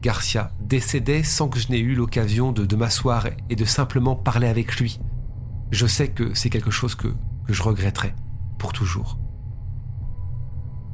Garcia 0.00 0.50
décédait 0.60 1.24
sans 1.24 1.50
que 1.50 1.58
je 1.58 1.68
n'ai 1.68 1.78
eu 1.78 1.94
l'occasion 1.94 2.52
de, 2.52 2.64
de 2.64 2.76
m'asseoir 2.76 3.26
et 3.50 3.56
de 3.56 3.64
simplement 3.66 4.16
parler 4.16 4.48
avec 4.48 4.76
lui, 4.80 4.98
je 5.72 5.86
sais 5.86 6.08
que 6.08 6.32
c'est 6.32 6.48
quelque 6.48 6.70
chose 6.70 6.94
que, 6.94 7.08
que 7.46 7.52
je 7.52 7.62
regretterai 7.62 8.14
pour 8.58 8.72
toujours. 8.72 9.18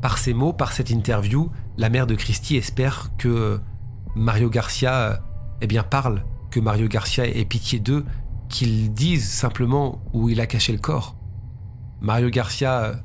Par 0.02 0.18
ces 0.18 0.34
mots, 0.34 0.52
par 0.52 0.72
cette 0.72 0.90
interview, 0.90 1.50
la 1.78 1.88
mère 1.88 2.06
de 2.06 2.16
Christie 2.16 2.56
espère 2.56 3.12
que 3.16 3.60
Mario 4.14 4.50
Garcia 4.50 5.22
eh 5.62 5.68
bien, 5.68 5.84
parle, 5.84 6.24
que 6.50 6.58
Mario 6.58 6.88
Garcia 6.88 7.24
ait 7.24 7.44
pitié 7.44 7.78
d'eux, 7.78 8.04
qu'il 8.48 8.92
dise 8.92 9.30
simplement 9.30 10.02
où 10.12 10.28
il 10.28 10.40
a 10.40 10.46
caché 10.46 10.72
le 10.72 10.80
corps. 10.80 11.16
Mario 12.00 12.30
Garcia 12.30 13.00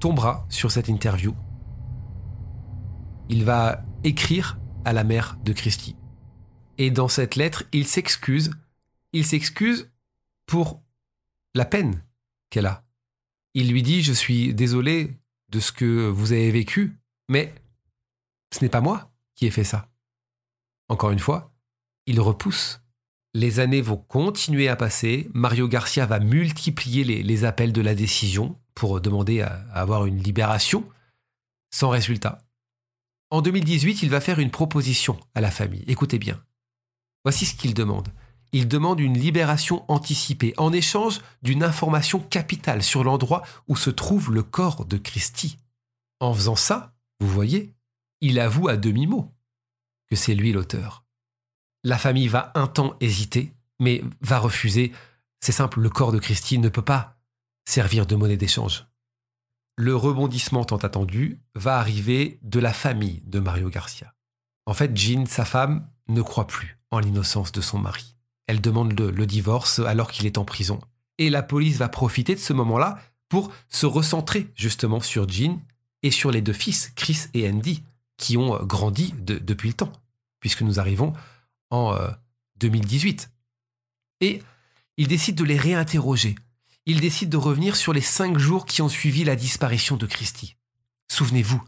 tombera 0.00 0.44
sur 0.48 0.72
cette 0.72 0.88
interview. 0.88 1.34
Il 3.28 3.44
va 3.44 3.84
écrire 4.02 4.58
à 4.84 4.92
la 4.92 5.04
mère 5.04 5.38
de 5.44 5.52
Christie. 5.52 5.96
Et 6.78 6.90
dans 6.90 7.08
cette 7.08 7.36
lettre, 7.36 7.62
il 7.72 7.86
s'excuse. 7.86 8.50
Il 9.12 9.24
s'excuse 9.24 9.92
pour 10.46 10.82
la 11.54 11.64
peine 11.64 12.02
qu'elle 12.50 12.66
a. 12.66 12.82
Il 13.54 13.70
lui 13.70 13.84
dit 13.84 14.02
Je 14.02 14.12
suis 14.12 14.52
désolé 14.52 15.16
de 15.54 15.60
ce 15.60 15.70
que 15.70 16.08
vous 16.08 16.32
avez 16.32 16.50
vécu, 16.50 16.98
mais 17.28 17.54
ce 18.52 18.62
n'est 18.62 18.68
pas 18.68 18.80
moi 18.80 19.12
qui 19.36 19.46
ai 19.46 19.50
fait 19.50 19.64
ça. 19.64 19.88
Encore 20.88 21.12
une 21.12 21.20
fois, 21.20 21.54
il 22.06 22.20
repousse. 22.20 22.80
Les 23.34 23.60
années 23.60 23.80
vont 23.80 23.96
continuer 23.96 24.68
à 24.68 24.76
passer, 24.76 25.30
Mario 25.32 25.68
Garcia 25.68 26.06
va 26.06 26.18
multiplier 26.18 27.04
les, 27.04 27.44
appels 27.44 27.72
de 27.72 27.80
la 27.80 27.94
décision 27.94 28.58
pour 28.74 29.00
demander 29.00 29.40
à, 29.42 29.64
avoir 29.72 30.06
une 30.06 30.18
libération, 30.18 30.88
sans 31.70 31.88
résultat. 31.88 32.38
En 33.30 33.40
2018, 33.40 34.02
il 34.02 34.10
va 34.10 34.20
faire 34.20 34.40
une 34.40 34.50
proposition 34.50 35.18
à 35.34 35.40
la 35.40 35.50
famille. 35.50 35.84
Écoutez 35.86 36.18
bien. 36.18 36.44
Voici 37.24 37.46
ce 37.46 37.54
qu'il 37.54 37.74
demande 37.74 38.08
il 38.54 38.68
demande 38.68 39.00
une 39.00 39.18
libération 39.18 39.84
anticipée 39.88 40.54
en 40.58 40.72
échange 40.72 41.20
d'une 41.42 41.64
information 41.64 42.20
capitale 42.20 42.84
sur 42.84 43.02
l'endroit 43.02 43.42
où 43.66 43.74
se 43.74 43.90
trouve 43.90 44.32
le 44.32 44.44
corps 44.44 44.84
de 44.84 44.96
Christie. 44.96 45.58
En 46.20 46.32
faisant 46.32 46.54
ça, 46.54 46.94
vous 47.18 47.26
voyez, 47.26 47.74
il 48.20 48.38
avoue 48.38 48.68
à 48.68 48.76
demi-mot 48.76 49.34
que 50.08 50.14
c'est 50.14 50.36
lui 50.36 50.52
l'auteur. 50.52 51.04
La 51.82 51.98
famille 51.98 52.28
va 52.28 52.52
un 52.54 52.68
temps 52.68 52.94
hésiter, 53.00 53.52
mais 53.80 54.04
va 54.20 54.38
refuser. 54.38 54.92
C'est 55.40 55.50
simple, 55.50 55.80
le 55.80 55.90
corps 55.90 56.12
de 56.12 56.20
Christie 56.20 56.58
ne 56.58 56.68
peut 56.68 56.80
pas 56.80 57.18
servir 57.64 58.06
de 58.06 58.14
monnaie 58.14 58.36
d'échange. 58.36 58.86
Le 59.76 59.96
rebondissement 59.96 60.64
tant 60.64 60.76
attendu 60.76 61.40
va 61.56 61.78
arriver 61.78 62.38
de 62.42 62.60
la 62.60 62.72
famille 62.72 63.20
de 63.26 63.40
Mario 63.40 63.68
Garcia. 63.68 64.14
En 64.66 64.74
fait, 64.74 64.96
Jean, 64.96 65.26
sa 65.26 65.44
femme, 65.44 65.90
ne 66.06 66.22
croit 66.22 66.46
plus 66.46 66.78
en 66.92 67.00
l'innocence 67.00 67.50
de 67.50 67.60
son 67.60 67.78
mari. 67.78 68.13
Elle 68.46 68.60
demande 68.60 68.98
le, 68.98 69.26
divorce 69.26 69.78
alors 69.78 70.10
qu'il 70.10 70.26
est 70.26 70.38
en 70.38 70.44
prison. 70.44 70.80
Et 71.18 71.30
la 71.30 71.42
police 71.42 71.76
va 71.76 71.88
profiter 71.88 72.34
de 72.34 72.40
ce 72.40 72.52
moment-là 72.52 72.98
pour 73.28 73.52
se 73.68 73.86
recentrer 73.86 74.48
justement 74.54 75.00
sur 75.00 75.28
Jean 75.28 75.60
et 76.02 76.10
sur 76.10 76.30
les 76.30 76.42
deux 76.42 76.52
fils, 76.52 76.92
Chris 76.94 77.26
et 77.32 77.48
Andy, 77.48 77.82
qui 78.18 78.36
ont 78.36 78.54
euh, 78.54 78.64
grandi 78.64 79.14
depuis 79.18 79.68
le 79.68 79.74
temps, 79.74 79.92
puisque 80.40 80.62
nous 80.62 80.78
arrivons 80.78 81.12
en 81.70 81.96
2018. 82.56 83.30
Euh, 84.22 84.26
et 84.26 84.42
ils 84.96 85.08
décident 85.08 85.42
de 85.42 85.48
les 85.48 85.58
réinterroger. 85.58 86.34
Ils 86.86 87.00
décident 87.00 87.30
de 87.30 87.42
revenir 87.42 87.76
sur 87.76 87.92
les 87.92 88.02
cinq 88.02 88.38
jours 88.38 88.66
qui 88.66 88.82
ont 88.82 88.88
suivi 88.88 89.24
la 89.24 89.36
disparition 89.36 89.96
de 89.96 90.06
Christy. 90.06 90.56
Souvenez-vous, 91.08 91.62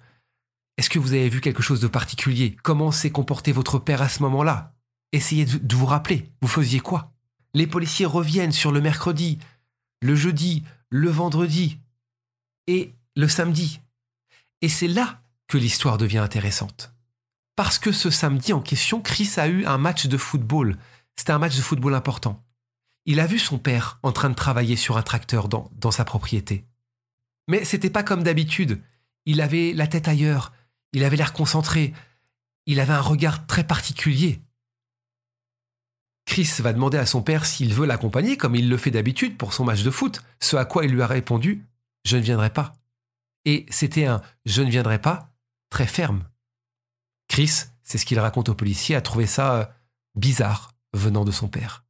est-ce 0.76 0.90
que 0.90 0.98
vous 0.98 1.14
avez 1.14 1.30
vu 1.30 1.40
quelque 1.40 1.62
chose 1.62 1.80
de 1.80 1.88
particulier? 1.88 2.56
Comment 2.62 2.90
s'est 2.90 3.10
comporté 3.10 3.52
votre 3.52 3.78
père 3.78 4.02
à 4.02 4.10
ce 4.10 4.22
moment-là? 4.22 4.75
Essayez 5.12 5.44
de, 5.44 5.76
vous 5.76 5.86
rappeler, 5.86 6.30
vous 6.42 6.48
faisiez 6.48 6.80
quoi? 6.80 7.12
Les 7.54 7.66
policiers 7.66 8.06
reviennent 8.06 8.52
sur 8.52 8.72
le 8.72 8.80
mercredi, 8.80 9.38
le 10.02 10.14
jeudi, 10.14 10.64
le 10.90 11.08
vendredi 11.08 11.78
et 12.66 12.92
le 13.14 13.28
samedi. 13.28 13.80
Et 14.60 14.68
c'est 14.68 14.88
là 14.88 15.22
que 15.46 15.58
l'histoire 15.58 15.96
devient 15.96 16.18
intéressante. 16.18 16.92
Parce 17.54 17.78
que 17.78 17.92
ce 17.92 18.10
samedi 18.10 18.52
en 18.52 18.60
question, 18.60 19.00
Chris 19.00 19.32
a 19.36 19.48
eu 19.48 19.64
un 19.64 19.78
match 19.78 20.06
de 20.06 20.16
football. 20.18 20.76
C'était 21.16 21.32
un 21.32 21.38
match 21.38 21.56
de 21.56 21.62
football 21.62 21.94
important. 21.94 22.44
Il 23.06 23.20
a 23.20 23.26
vu 23.26 23.38
son 23.38 23.58
père 23.58 23.98
en 24.02 24.12
train 24.12 24.28
de 24.28 24.34
travailler 24.34 24.76
sur 24.76 24.98
un 24.98 25.02
tracteur 25.02 25.48
dans, 25.48 25.70
dans 25.76 25.92
sa 25.92 26.04
propriété. 26.04 26.66
Mais 27.48 27.64
c'était 27.64 27.90
pas 27.90 28.02
comme 28.02 28.22
d'habitude. 28.22 28.82
Il 29.24 29.40
avait 29.40 29.72
la 29.72 29.86
tête 29.86 30.08
ailleurs, 30.08 30.52
il 30.92 31.04
avait 31.04 31.16
l'air 31.16 31.32
concentré, 31.32 31.94
il 32.66 32.80
avait 32.80 32.92
un 32.92 33.00
regard 33.00 33.46
très 33.46 33.64
particulier. 33.64 34.40
Chris 36.26 36.50
va 36.58 36.72
demander 36.72 36.98
à 36.98 37.06
son 37.06 37.22
père 37.22 37.46
s'il 37.46 37.72
veut 37.72 37.86
l'accompagner 37.86 38.36
comme 38.36 38.56
il 38.56 38.68
le 38.68 38.76
fait 38.76 38.90
d'habitude 38.90 39.38
pour 39.38 39.54
son 39.54 39.64
match 39.64 39.82
de 39.82 39.90
foot, 39.90 40.22
ce 40.40 40.56
à 40.56 40.64
quoi 40.64 40.84
il 40.84 40.92
lui 40.92 41.02
a 41.02 41.06
répondu⁇ 41.06 41.54
Je 42.04 42.16
ne 42.16 42.22
viendrai 42.22 42.50
pas⁇ 42.50 42.62
Et 43.44 43.64
c'était 43.70 44.06
un⁇ 44.06 44.16
Je 44.44 44.62
ne 44.62 44.70
viendrai 44.70 45.00
pas⁇ 45.00 45.14
très 45.70 45.86
ferme. 45.86 46.24
Chris, 47.28 47.64
c'est 47.82 47.98
ce 47.98 48.04
qu'il 48.04 48.18
raconte 48.18 48.48
au 48.48 48.54
policier, 48.54 48.96
a 48.96 49.00
trouvé 49.00 49.26
ça 49.26 49.54
euh, 49.54 49.64
bizarre 50.16 50.72
venant 50.92 51.24
de 51.24 51.30
son 51.30 51.48
père. 51.48 51.84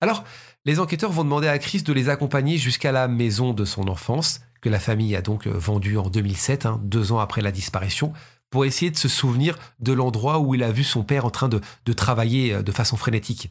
Alors, 0.00 0.24
les 0.64 0.80
enquêteurs 0.80 1.12
vont 1.12 1.24
demander 1.24 1.48
à 1.48 1.58
Chris 1.58 1.82
de 1.82 1.92
les 1.92 2.08
accompagner 2.08 2.56
jusqu'à 2.56 2.92
la 2.92 3.06
maison 3.06 3.52
de 3.52 3.64
son 3.64 3.88
enfance, 3.88 4.40
que 4.60 4.68
la 4.68 4.80
famille 4.80 5.14
a 5.14 5.22
donc 5.22 5.46
euh, 5.46 5.52
vendue 5.52 5.98
en 5.98 6.08
2007, 6.08 6.66
hein, 6.66 6.80
deux 6.82 7.12
ans 7.12 7.18
après 7.18 7.42
la 7.42 7.52
disparition, 7.52 8.12
pour 8.52 8.66
essayer 8.66 8.90
de 8.90 8.98
se 8.98 9.08
souvenir 9.08 9.58
de 9.80 9.94
l'endroit 9.94 10.38
où 10.38 10.54
il 10.54 10.62
a 10.62 10.70
vu 10.70 10.84
son 10.84 11.02
père 11.02 11.24
en 11.24 11.30
train 11.30 11.48
de, 11.48 11.92
travailler 11.94 12.52
euh, 12.52 12.62
de 12.62 12.70
façon 12.70 12.98
frénétique. 12.98 13.50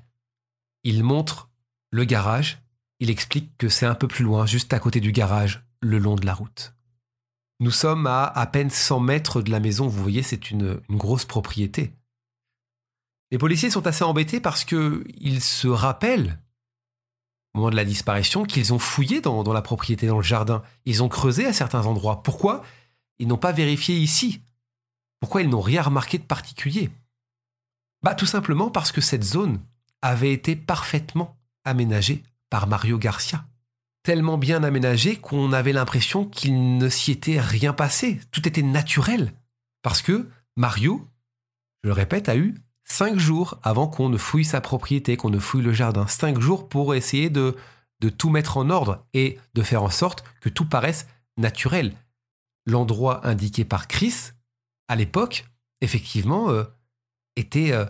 Il 0.84 1.04
montre 1.04 1.50
le 1.90 2.06
garage, 2.06 2.62
il 3.00 3.10
explique 3.10 3.58
que 3.58 3.68
c'est 3.68 3.88
un 3.88 3.96
peu 3.96 4.08
plus 4.08 4.24
loin, 4.24 4.46
juste 4.46 4.74
à 4.74 4.80
côté 4.80 5.00
du 5.00 5.12
garage, 5.12 5.66
le 5.82 5.98
long 5.98 6.16
de 6.16 6.26
la 6.26 6.36
route. 6.36 6.76
Nous 7.60 7.72
sommes 7.72 8.06
à 8.06 8.26
à 8.26 8.46
peine 8.46 8.70
100 8.70 9.00
mètres 9.00 9.42
de 9.42 9.50
la 9.50 9.60
maison, 9.60 9.88
vous 9.88 10.02
voyez, 10.02 10.22
c'est 10.22 10.52
une, 10.52 10.80
grosse 10.92 11.26
propriété. 11.26 11.92
Les 13.32 13.40
policiers 13.40 13.72
sont 13.72 13.88
assez 13.88 14.04
embêtés 14.04 14.40
parce 14.40 14.64
qu'ils 14.64 15.42
se 15.42 15.68
rappellent, 15.68 16.40
au 17.56 17.58
moment 17.58 17.72
de 17.72 17.76
la 17.76 17.86
disparition, 17.86 18.46
qu'ils 18.46 18.72
ont 18.72 18.80
fouillé 18.80 19.20
dans, 19.20 19.44
dans 19.44 19.54
la 19.54 19.64
propriété, 19.64 20.06
dans 20.06 20.18
le 20.18 20.24
jardin. 20.24 20.62
Ils 20.86 21.02
ont 21.02 21.10
creusé 21.10 21.48
à 21.48 21.54
certains 21.54 21.88
endroits. 21.88 22.22
Pourquoi? 22.22 22.64
Ils 23.18 23.28
n'ont 23.28 23.38
pas 23.38 23.52
vérifié 23.52 23.96
ici, 23.96 24.42
pourquoi 25.22 25.42
ils 25.42 25.50
n'ont 25.50 25.62
rien 25.62 25.84
remarqué 25.84 26.18
de 26.18 26.24
particulier? 26.24 26.90
Bah 28.04 28.16
tout 28.16 28.26
simplement 28.26 28.72
parce 28.72 28.92
que 28.92 29.02
cette 29.02 29.24
zone 29.24 29.62
avait 30.02 30.34
été 30.34 30.56
parfaitement 30.56 31.38
aménagée 31.64 32.24
par 32.50 32.68
Mario 32.68 32.98
Garcia. 32.98 33.46
Tellement 34.04 34.40
bien 34.40 34.64
aménagée 34.64 35.16
qu'on 35.16 35.54
avait 35.54 35.74
l'impression 35.74 36.26
qu'il 36.26 36.78
ne 36.78 36.90
s'y 36.90 37.12
était 37.12 37.40
rien 37.40 37.72
passé. 37.72 38.20
Tout 38.32 38.48
était 38.48 38.64
naturel. 38.64 39.32
Parce 39.84 40.02
que 40.02 40.28
Mario, 40.58 41.08
je 41.84 41.90
le 41.90 41.94
répète, 41.94 42.28
a 42.28 42.36
eu 42.36 42.56
cinq 42.84 43.20
jours 43.20 43.60
avant 43.62 43.88
qu'on 43.88 44.10
ne 44.10 44.18
fouille 44.18 44.44
sa 44.44 44.60
propriété, 44.60 45.18
qu'on 45.18 45.30
ne 45.30 45.38
fouille 45.38 45.62
le 45.62 45.72
jardin. 45.72 46.08
Cinq 46.08 46.40
jours 46.40 46.68
pour 46.68 46.96
essayer 46.96 47.30
de, 47.30 47.56
de 48.00 48.10
tout 48.10 48.32
mettre 48.32 48.58
en 48.58 48.72
ordre 48.72 49.06
et 49.14 49.38
de 49.54 49.62
faire 49.62 49.84
en 49.84 49.92
sorte 49.92 50.24
que 50.42 50.50
tout 50.50 50.66
paraisse 50.66 51.08
naturel. 51.38 51.96
L'endroit 52.66 53.26
indiqué 53.28 53.66
par 53.66 53.88
Chris, 53.88 54.32
à 54.91 54.95
l'époque, 54.97 55.45
effectivement, 55.80 56.49
euh, 56.49 56.65
était, 57.38 57.71
euh, 57.71 57.86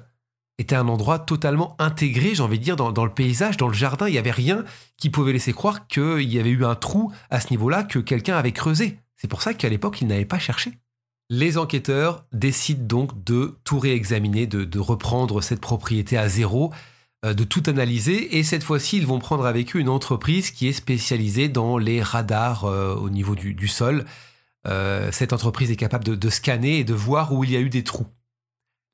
était 0.60 0.76
un 0.76 0.88
endroit 0.88 1.18
totalement 1.18 1.76
intégré, 1.80 2.36
j'ai 2.36 2.44
envie 2.44 2.60
de 2.60 2.64
dire, 2.64 2.76
dans, 2.76 3.06
le 3.06 3.12
paysage, 3.12 3.58
dans 3.58 3.68
le 3.68 3.74
jardin. 3.74 4.08
Il 4.08 4.12
n'y 4.12 4.20
avait 4.20 4.30
rien 4.30 4.64
qui 4.98 5.10
pouvait 5.10 5.34
laisser 5.34 5.52
croire 5.52 5.88
qu'il 5.88 6.32
y 6.32 6.38
avait 6.38 6.52
eu 6.52 6.64
un 6.64 6.76
trou 6.76 7.12
à 7.32 7.40
ce 7.40 7.50
niveau-là 7.50 7.82
que 7.82 7.98
quelqu'un 7.98 8.38
avait 8.38 8.52
creusé. 8.52 9.00
C'est 9.16 9.28
pour 9.28 9.42
ça 9.42 9.56
qu'à 9.56 9.68
l'époque, 9.68 10.00
il 10.02 10.08
n'avait 10.10 10.26
pas 10.26 10.38
cherché. 10.38 10.78
Les 11.32 11.58
enquêteurs 11.58 12.28
décident 12.34 12.86
donc 12.86 13.24
de 13.24 13.58
tout 13.64 13.80
réexaminer, 13.80 14.46
de, 14.46 14.80
reprendre 14.80 15.42
cette 15.42 15.60
propriété 15.60 16.20
à 16.20 16.30
zéro, 16.30 16.72
euh, 17.26 17.34
de 17.34 17.44
tout 17.44 17.64
analyser. 17.66 18.38
Et 18.38 18.44
cette 18.44 18.64
fois-ci, 18.64 18.98
ils 18.98 19.08
vont 19.08 19.18
prendre 19.18 19.48
avec 19.48 19.76
eux 19.76 19.80
une 19.80 19.90
entreprise 19.90 20.52
qui 20.52 20.68
est 20.68 20.74
spécialisée 20.74 21.50
dans 21.50 21.80
les 21.80 22.04
radars 22.04 22.66
au 22.66 23.10
niveau 23.10 23.34
du, 23.34 23.68
sol. 23.68 24.06
Euh, 24.68 25.12
cette 25.12 25.34
entreprise 25.34 25.72
est 25.72 25.76
capable 25.76 26.18
de, 26.18 26.30
scanner 26.30 26.80
et 26.80 26.84
de 26.84 26.94
voir 26.94 27.34
où 27.34 27.44
il 27.44 27.52
y 27.52 27.56
a 27.56 27.60
eu 27.60 27.70
des 27.70 27.84
trous. 27.84 28.08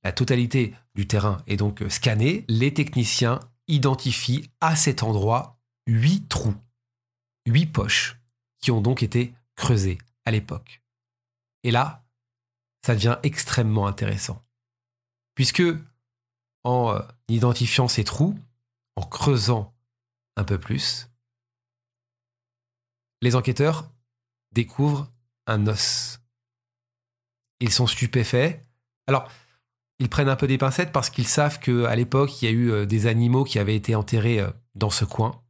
La 0.04 0.12
totalité 0.12 0.74
du 0.96 1.08
terrain 1.08 1.44
est 1.48 1.58
donc 1.58 1.84
scannée. 1.90 2.46
Les 2.48 2.74
techniciens 2.74 3.40
identifient 3.68 4.50
à 4.62 4.76
cet 4.76 5.04
endroit 5.04 5.60
huit 5.88 6.28
trous, 6.30 6.56
huit 7.46 7.66
poches 7.66 8.18
qui 8.60 8.72
ont 8.72 8.82
donc 8.82 9.04
été 9.04 9.34
creusées 9.56 9.98
à 10.26 10.32
l'époque. 10.32 10.82
Et 11.64 11.72
là, 11.72 12.06
ça 12.86 12.96
devient 12.96 13.18
extrêmement 13.24 13.88
intéressant. 13.88 14.46
Puisque 15.36 15.64
en 16.64 16.94
euh, 16.94 17.02
identifiant 17.28 17.88
ces 17.88 18.04
trous, 18.04 18.38
en 18.96 19.04
creusant 19.04 19.76
un 20.38 20.44
peu 20.44 20.60
plus, 20.60 21.10
les 23.22 23.36
enquêteurs 23.36 23.92
découvrent 24.52 25.12
un 25.48 25.68
os. 25.68 26.20
Ils 27.60 27.72
sont 27.72 27.88
stupéfaits. 27.88 28.64
Alors, 29.08 29.32
ils 30.00 30.10
prennent 30.10 30.30
un 30.30 30.36
peu 30.36 30.48
des 30.48 30.58
pincettes 30.58 30.92
parce 30.92 31.10
qu'ils 31.10 31.28
savent 31.28 31.60
qu'à 31.60 31.96
l'époque, 31.96 32.42
il 32.42 32.46
y 32.46 32.48
a 32.48 32.52
eu 32.52 32.72
euh, 32.72 32.86
des 32.86 33.08
animaux 33.08 33.44
qui 33.44 33.58
avaient 33.58 33.76
été 33.76 33.96
enterrés 33.96 34.40
euh, 34.40 34.52
dans 34.76 34.92
ce 34.92 35.06
coin. 35.06 35.42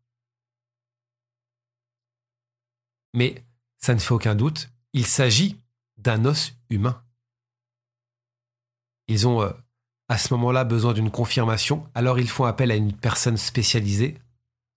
Mais 3.13 3.43
ça 3.77 3.93
ne 3.93 3.99
fait 3.99 4.13
aucun 4.13 4.35
doute, 4.35 4.69
il 4.93 5.05
s'agit 5.05 5.59
d'un 5.97 6.25
os 6.25 6.53
humain. 6.69 7.03
Ils 9.07 9.27
ont 9.27 9.41
euh, 9.41 9.51
à 10.07 10.17
ce 10.17 10.33
moment-là 10.33 10.63
besoin 10.63 10.93
d'une 10.93 11.11
confirmation, 11.11 11.89
alors 11.93 12.19
ils 12.19 12.29
font 12.29 12.45
appel 12.45 12.71
à 12.71 12.75
une 12.75 12.93
personne 12.93 13.37
spécialisée, 13.37 14.17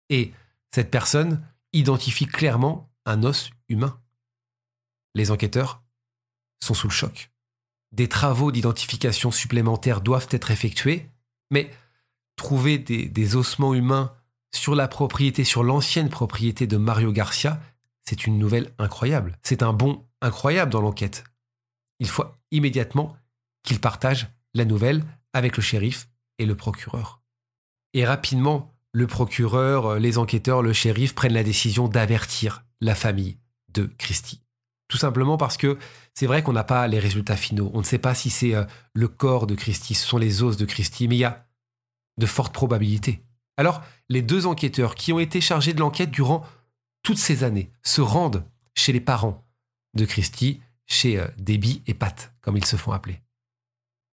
et 0.08 0.32
cette 0.72 0.90
personne 0.90 1.46
identifie 1.72 2.26
clairement 2.26 2.90
un 3.04 3.22
os 3.22 3.50
humain. 3.68 3.99
Les 5.14 5.30
enquêteurs 5.30 5.82
sont 6.62 6.74
sous 6.74 6.88
le 6.88 6.92
choc. 6.92 7.30
Des 7.92 8.08
travaux 8.08 8.52
d'identification 8.52 9.30
supplémentaires 9.30 10.00
doivent 10.00 10.28
être 10.30 10.50
effectués, 10.50 11.10
mais 11.50 11.70
trouver 12.36 12.78
des, 12.78 13.36
ossements 13.36 13.74
humains 13.74 14.14
sur 14.52 14.74
la 14.74 14.88
propriété, 14.88 15.44
sur 15.44 15.62
l'ancienne 15.62 16.08
propriété 16.08 16.66
de 16.66 16.76
Mario 16.76 17.12
Garcia, 17.12 17.60
c'est 18.04 18.26
une 18.26 18.38
nouvelle 18.38 18.72
incroyable. 18.78 19.38
C'est 19.42 19.62
un 19.62 19.72
bond 19.72 20.06
incroyable 20.20 20.70
dans 20.70 20.80
l'enquête. 20.80 21.24
Il 21.98 22.08
faut 22.08 22.24
immédiatement 22.50 23.16
qu'il 23.62 23.80
partage 23.80 24.28
la 24.54 24.64
nouvelle 24.64 25.04
avec 25.32 25.56
le 25.56 25.62
shérif 25.62 26.08
et 26.38 26.46
le 26.46 26.56
procureur. 26.56 27.20
Et 27.92 28.04
rapidement, 28.04 28.74
le 28.92 29.06
procureur, 29.06 29.98
les 29.98 30.18
enquêteurs, 30.18 30.62
le 30.62 30.72
shérif 30.72 31.14
prennent 31.14 31.34
la 31.34 31.44
décision 31.44 31.88
d'avertir 31.88 32.64
la 32.80 32.94
famille 32.94 33.38
de 33.72 33.84
Christie. 33.98 34.42
Tout 34.90 34.98
simplement 34.98 35.36
parce 35.36 35.56
que 35.56 35.78
c'est 36.14 36.26
vrai 36.26 36.42
qu'on 36.42 36.52
n'a 36.52 36.64
pas 36.64 36.88
les 36.88 36.98
résultats 36.98 37.36
finaux. 37.36 37.70
On 37.74 37.78
ne 37.78 37.84
sait 37.84 37.98
pas 37.98 38.12
si 38.16 38.28
c'est 38.28 38.56
euh, 38.56 38.64
le 38.92 39.06
corps 39.06 39.46
de 39.46 39.54
Christie, 39.54 39.94
ce 39.94 40.04
sont 40.04 40.18
les 40.18 40.42
os 40.42 40.56
de 40.56 40.64
Christie, 40.64 41.06
mais 41.06 41.14
il 41.14 41.20
y 41.20 41.24
a 41.24 41.46
de 42.18 42.26
fortes 42.26 42.52
probabilités. 42.52 43.22
Alors, 43.56 43.82
les 44.08 44.20
deux 44.20 44.46
enquêteurs 44.46 44.96
qui 44.96 45.12
ont 45.12 45.20
été 45.20 45.40
chargés 45.40 45.74
de 45.74 45.78
l'enquête 45.78 46.10
durant 46.10 46.44
toutes 47.04 47.18
ces 47.18 47.44
années 47.44 47.70
se 47.84 48.00
rendent 48.00 48.44
chez 48.74 48.92
les 48.92 49.00
parents 49.00 49.46
de 49.94 50.04
Christie, 50.04 50.60
chez 50.86 51.20
euh, 51.20 51.28
Debbie 51.38 51.82
et 51.86 51.94
Pat, 51.94 52.34
comme 52.40 52.56
ils 52.56 52.66
se 52.66 52.76
font 52.76 52.90
appeler. 52.90 53.20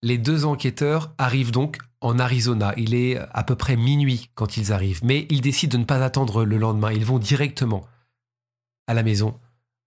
Les 0.02 0.18
deux 0.18 0.44
enquêteurs 0.44 1.14
arrivent 1.18 1.52
donc 1.52 1.78
en 2.02 2.20
Arizona. 2.20 2.74
Il 2.76 2.94
est 2.94 3.18
à 3.18 3.46
peu 3.46 3.56
près 3.56 3.78
minuit 3.78 4.30
quand 4.36 4.58
ils 4.58 4.74
arrivent, 4.74 5.06
mais 5.06 5.26
ils 5.30 5.40
décident 5.40 5.78
de 5.78 5.78
ne 5.78 5.86
pas 5.86 6.04
attendre 6.04 6.44
le 6.44 6.58
lendemain. 6.58 6.92
Ils 6.92 7.06
vont 7.06 7.18
directement 7.18 7.88
à 8.88 8.94
la 8.94 9.04
maison 9.04 9.40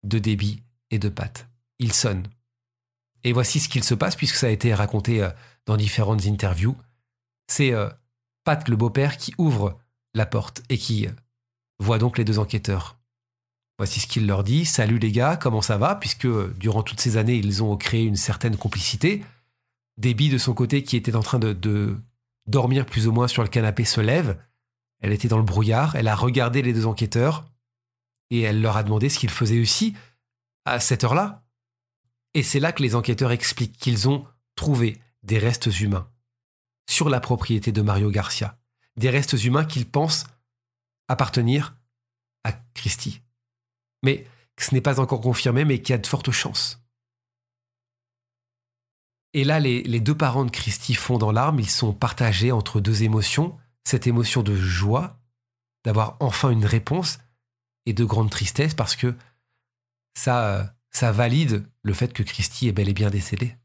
de 0.04 0.19
Debbie 0.19 0.62
et 0.91 1.00
de 1.00 1.10
Pat. 1.10 1.48
Ils 1.80 1.93
sonnent. 1.93 2.28
Et 3.24 3.34
voici 3.34 3.60
ce 3.60 3.69
qu'il 3.69 3.84
se 3.84 3.95
passe, 3.95 4.15
puisque 4.15 4.36
ça 4.36 4.48
a 4.48 4.52
été 4.52 4.74
raconté 4.74 5.24
euh, 5.24 5.30
dans 5.65 5.78
différentes 5.78 6.26
interviews. 6.26 6.78
C'est 7.48 7.74
euh, 7.74 7.89
Pat, 8.43 8.67
le 8.69 8.76
beau-père, 8.76 9.17
qui 9.17 9.34
ouvre 9.38 9.80
la 10.13 10.26
porte 10.26 10.62
et 10.69 10.78
qui 10.78 11.08
euh, 11.08 11.12
voit 11.80 11.98
donc 11.98 12.17
les 12.17 12.24
deux 12.24 12.39
enquêteurs. 12.39 12.98
Voici 13.78 14.00
ce 14.00 14.08
qu'il 14.08 14.28
leur 14.28 14.43
dit. 14.43 14.63
Salut 14.63 15.00
les 15.00 15.12
gars, 15.12 15.38
comment 15.38 15.62
ça 15.62 15.78
va? 15.78 15.95
Puisque 15.95 16.28
durant 16.58 16.84
toutes 16.84 17.02
ces 17.02 17.17
années, 17.17 17.36
ils 17.36 17.63
ont 17.63 17.76
créé 17.76 18.04
une 18.04 18.15
certaine 18.15 18.58
complicité. 18.58 19.24
Debbie, 19.98 20.30
de 20.30 20.38
son 20.38 20.54
côté, 20.54 20.84
qui 20.84 20.95
était 20.95 21.15
en 21.15 21.24
train 21.24 21.39
de, 21.39 21.98
dormir 22.48 22.86
plus 22.86 23.08
ou 23.08 23.12
moins 23.12 23.28
sur 23.28 23.43
le 23.43 23.50
canapé, 23.50 23.86
se 23.86 24.02
lève. 24.02 24.38
Elle 25.02 25.12
était 25.12 25.28
dans 25.28 25.38
le 25.38 25.43
brouillard, 25.43 25.95
elle 25.95 26.08
a 26.08 26.15
regardé 26.15 26.62
les 26.62 26.74
deux 26.74 26.86
enquêteurs 26.86 27.45
et 28.30 28.41
elle 28.41 28.62
leur 28.62 28.78
a 28.78 28.84
demandé 28.84 29.10
ce 29.10 29.19
qu'ils 29.19 29.30
faisaient 29.30 29.60
aussi 29.60 29.93
à 30.65 30.80
cette 30.80 31.04
heure-là. 31.04 31.43
Et 32.34 32.43
c'est 32.43 32.60
là 32.60 32.71
que 32.71 32.84
les 32.84 32.95
enquêteurs 32.95 33.32
expliquent 33.32 33.78
qu'ils 33.78 34.10
ont 34.10 34.25
trouvé 34.56 34.99
des 35.23 35.39
restes 35.39 35.80
humains 35.80 36.10
sur 36.89 37.10
la 37.10 37.19
propriété 37.19 37.71
de 37.71 37.82
Mario 37.82 38.12
Garcia. 38.12 38.58
Des 38.97 39.10
restes 39.10 39.43
humains 39.43 39.65
qu'ils 39.65 39.89
pensent 39.89 40.25
appartenir 41.08 41.75
à 42.43 42.51
Christie. 42.73 43.21
Mais 44.04 44.25
ce 44.60 44.73
n'est 44.73 44.82
pas 44.82 44.99
encore 44.99 45.21
confirmé, 45.21 45.65
mais 45.65 45.82
qu'il 45.82 45.93
y 45.93 45.95
a 45.95 45.99
de 45.99 46.08
fortes 46.08 46.32
chances. 46.32 46.82
Et 49.34 49.43
là, 49.43 49.60
les, 49.60 49.99
deux 49.99 50.15
parents 50.15 50.45
de 50.45 50.51
Christy 50.51 50.93
font 50.93 51.17
dans 51.17 51.32
l'arme, 51.32 51.60
ils 51.60 51.69
sont 51.69 51.91
partagés 51.91 52.54
entre 52.54 52.80
deux 52.80 53.04
émotions, 53.04 53.58
cette 53.84 54.08
émotion 54.08 54.43
de 54.43 54.56
joie, 54.56 55.19
d'avoir 55.84 56.15
enfin 56.21 56.51
une 56.51 56.65
réponse, 56.65 57.19
et 57.86 57.93
de 57.93 58.06
grande 58.06 58.30
tristesse 58.30 58.73
parce 58.73 58.95
que 58.95 59.13
ça, 60.15 60.73
ça 60.91 61.12
valide 61.12 61.63
le 61.84 61.93
fait 61.93 62.13
que 62.13 62.23
Christy 62.23 62.67
est 62.67 62.71
bel 62.71 62.89
et 62.89 62.93
bien 62.93 63.10
décédée. 63.10 63.56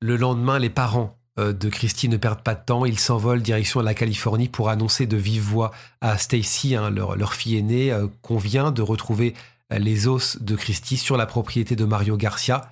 Le 0.00 0.16
lendemain, 0.16 0.58
les 0.58 0.70
parents 0.70 1.16
euh, 1.38 1.52
de 1.52 1.68
Christy 1.68 2.08
ne 2.08 2.16
perdent 2.16 2.42
pas 2.42 2.54
de 2.54 2.64
temps, 2.64 2.84
ils 2.84 2.98
s'envolent 2.98 3.42
direction 3.42 3.80
la 3.80 3.94
Californie 3.94 4.48
pour 4.48 4.68
annoncer 4.68 5.06
de 5.06 5.16
vive 5.16 5.42
voix 5.42 5.70
à 6.00 6.18
Stacy, 6.18 6.74
hein, 6.74 6.90
leur, 6.90 7.34
fille 7.34 7.56
aînée, 7.56 7.90
euh, 7.90 8.06
qu'on 8.20 8.38
vient 8.38 8.70
de 8.70 8.82
retrouver 8.82 9.34
euh, 9.72 9.78
les 9.78 10.06
os 10.08 10.38
de 10.40 10.56
Christy 10.56 10.96
sur 10.96 11.16
la 11.16 11.26
propriété 11.26 11.76
de 11.76 11.84
Mario 11.84 12.16
Garcia. 12.16 12.70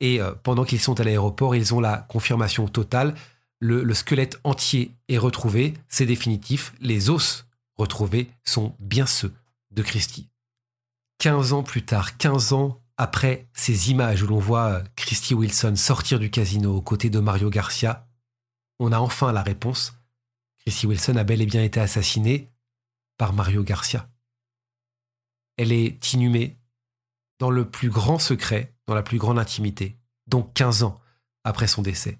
Et 0.00 0.20
euh, 0.20 0.32
pendant 0.42 0.64
qu'ils 0.64 0.80
sont 0.80 1.00
à 1.00 1.04
l'aéroport, 1.04 1.56
ils 1.56 1.74
ont 1.74 1.80
la 1.80 1.98
confirmation 2.08 2.68
totale. 2.68 3.14
Le, 3.58 3.94
squelette 3.94 4.38
entier 4.44 4.92
est 5.08 5.18
retrouvé, 5.18 5.74
c'est 5.88 6.06
définitif. 6.06 6.74
Les 6.80 7.08
os 7.08 7.46
retrouvés 7.76 8.28
sont 8.44 8.74
bien 8.78 9.06
ceux 9.06 9.32
de 9.70 9.82
Christie. 9.82 10.28
15 11.18 11.52
ans 11.52 11.62
plus 11.62 11.84
tard, 11.84 12.16
15 12.18 12.52
ans 12.52 12.82
après 12.96 13.48
ces 13.52 13.90
images 13.90 14.22
où 14.22 14.26
l'on 14.26 14.38
voit 14.38 14.66
euh, 14.66 14.82
Christy 14.96 15.34
Wilson 15.34 15.74
sortir 15.76 16.18
du 16.18 16.30
casino 16.30 16.76
aux 16.76 16.82
côtés 16.82 17.10
de 17.10 17.18
Mario 17.18 17.50
Garcia, 17.50 18.08
on 18.78 18.92
a 18.92 18.98
enfin 18.98 19.32
la 19.32 19.42
réponse. 19.42 19.94
Christy 20.58 20.86
Wilson 20.86 21.16
a 21.16 21.24
bel 21.24 21.40
et 21.40 21.46
bien 21.46 21.62
été 21.62 21.80
assassinée 21.80 22.50
par 23.18 23.32
Mario 23.32 23.62
Garcia. 23.62 24.08
Elle 25.56 25.72
est 25.72 26.12
inhumée 26.12 26.58
dans 27.38 27.50
le 27.50 27.68
plus 27.68 27.90
grand 27.90 28.18
secret 28.18 28.74
dans 28.86 28.94
la 28.94 29.02
plus 29.02 29.18
grande 29.18 29.38
intimité, 29.38 29.98
donc 30.26 30.52
15 30.54 30.82
ans 30.82 31.00
après 31.44 31.66
son 31.66 31.82
décès. 31.82 32.18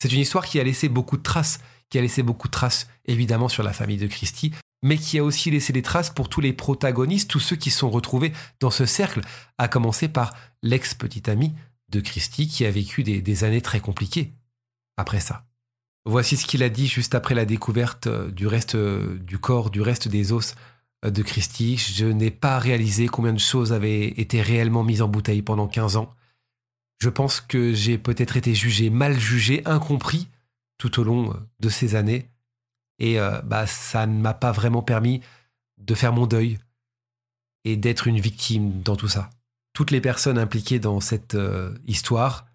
C'est 0.00 0.12
une 0.12 0.20
histoire 0.20 0.44
qui 0.44 0.60
a 0.60 0.64
laissé 0.64 0.88
beaucoup 0.88 1.16
de 1.16 1.22
traces, 1.22 1.60
qui 1.88 1.98
a 1.98 2.02
laissé 2.02 2.22
beaucoup 2.22 2.48
de 2.48 2.52
traces 2.52 2.88
évidemment 3.04 3.48
sur 3.48 3.62
la 3.62 3.72
famille 3.72 3.96
de 3.96 4.06
Christie, 4.06 4.52
mais 4.84 4.98
qui 4.98 5.18
a 5.18 5.24
aussi 5.24 5.50
laissé 5.50 5.72
des 5.72 5.82
traces 5.82 6.10
pour 6.10 6.28
tous 6.28 6.42
les 6.42 6.52
protagonistes, 6.52 7.30
tous 7.30 7.40
ceux 7.40 7.56
qui 7.56 7.70
sont 7.70 7.90
retrouvés 7.90 8.34
dans 8.60 8.70
ce 8.70 8.84
cercle, 8.84 9.22
à 9.56 9.66
commencer 9.66 10.08
par 10.08 10.34
l'ex-petite 10.62 11.30
amie 11.30 11.54
de 11.88 12.00
Christie 12.00 12.48
qui 12.48 12.66
a 12.66 12.70
vécu 12.70 13.02
des, 13.02 13.44
années 13.44 13.62
très 13.62 13.80
compliquées 13.80 14.34
après 14.98 15.20
ça. 15.20 15.46
Voici 16.04 16.36
ce 16.36 16.46
qu'il 16.46 16.62
a 16.62 16.68
dit 16.68 16.86
juste 16.86 17.14
après 17.14 17.34
la 17.34 17.46
découverte 17.46 18.08
euh, 18.08 18.30
du 18.30 18.46
reste 18.46 18.74
euh, 18.74 19.18
du 19.20 19.38
corps, 19.38 19.70
du 19.70 19.80
reste 19.80 20.06
des 20.06 20.32
os 20.32 20.54
de 21.02 21.22
Christie. 21.22 21.78
Je 21.78 22.04
n'ai 22.04 22.30
pas 22.30 22.58
réalisé 22.58 23.08
combien 23.08 23.32
de 23.32 23.38
choses 23.38 23.72
avaient 23.72 24.08
été 24.08 24.42
réellement 24.42 24.84
mises 24.84 25.00
en 25.00 25.08
bouteille 25.08 25.40
pendant 25.40 25.66
15 25.66 25.96
ans. 25.96 26.14
Je 27.00 27.08
pense 27.08 27.40
que 27.40 27.72
j'ai 27.72 27.96
peut-être 27.96 28.36
été 28.36 28.54
jugé, 28.54 28.90
mal 28.90 29.18
jugé, 29.18 29.62
incompris 29.64 30.28
tout 30.76 31.00
au 31.00 31.04
long 31.04 31.34
de 31.60 31.68
ces 31.70 31.94
années. 31.94 32.28
Et 32.98 33.18
euh, 33.18 33.40
bah, 33.42 33.66
ça 33.66 34.06
ne 34.06 34.20
m'a 34.20 34.34
pas 34.34 34.52
vraiment 34.52 34.82
permis 34.82 35.20
de 35.78 35.94
faire 35.94 36.12
mon 36.12 36.26
deuil 36.26 36.58
et 37.64 37.76
d'être 37.76 38.06
une 38.06 38.20
victime 38.20 38.82
dans 38.82 38.96
tout 38.96 39.08
ça. 39.08 39.30
Toutes 39.72 39.90
les 39.90 40.00
personnes 40.00 40.38
impliquées 40.38 40.78
dans 40.78 41.00
cette 41.00 41.34
euh, 41.34 41.76
histoire 41.86 42.46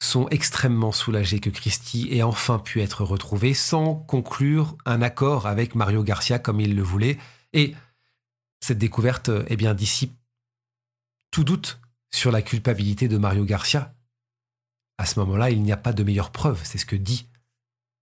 sont 0.00 0.28
extrêmement 0.28 0.92
soulagées 0.92 1.40
que 1.40 1.50
Christie 1.50 2.08
ait 2.12 2.22
enfin 2.22 2.58
pu 2.58 2.80
être 2.82 3.04
retrouvée 3.04 3.54
sans 3.54 3.94
conclure 3.94 4.76
un 4.84 5.02
accord 5.02 5.46
avec 5.46 5.74
Mario 5.74 6.02
Garcia 6.04 6.38
comme 6.38 6.60
il 6.60 6.76
le 6.76 6.82
voulait. 6.82 7.18
Et 7.52 7.74
cette 8.60 8.78
découverte 8.78 9.30
eh 9.48 9.56
bien, 9.56 9.74
dissipe 9.74 10.12
tout 11.30 11.44
doute 11.44 11.80
sur 12.10 12.30
la 12.30 12.42
culpabilité 12.42 13.08
de 13.08 13.18
Mario 13.18 13.44
Garcia. 13.44 13.94
À 14.98 15.06
ce 15.06 15.18
moment-là, 15.20 15.50
il 15.50 15.62
n'y 15.62 15.72
a 15.72 15.76
pas 15.76 15.92
de 15.92 16.02
meilleure 16.02 16.32
preuve, 16.32 16.60
c'est 16.64 16.78
ce 16.78 16.86
que 16.86 16.96
dit 16.96 17.28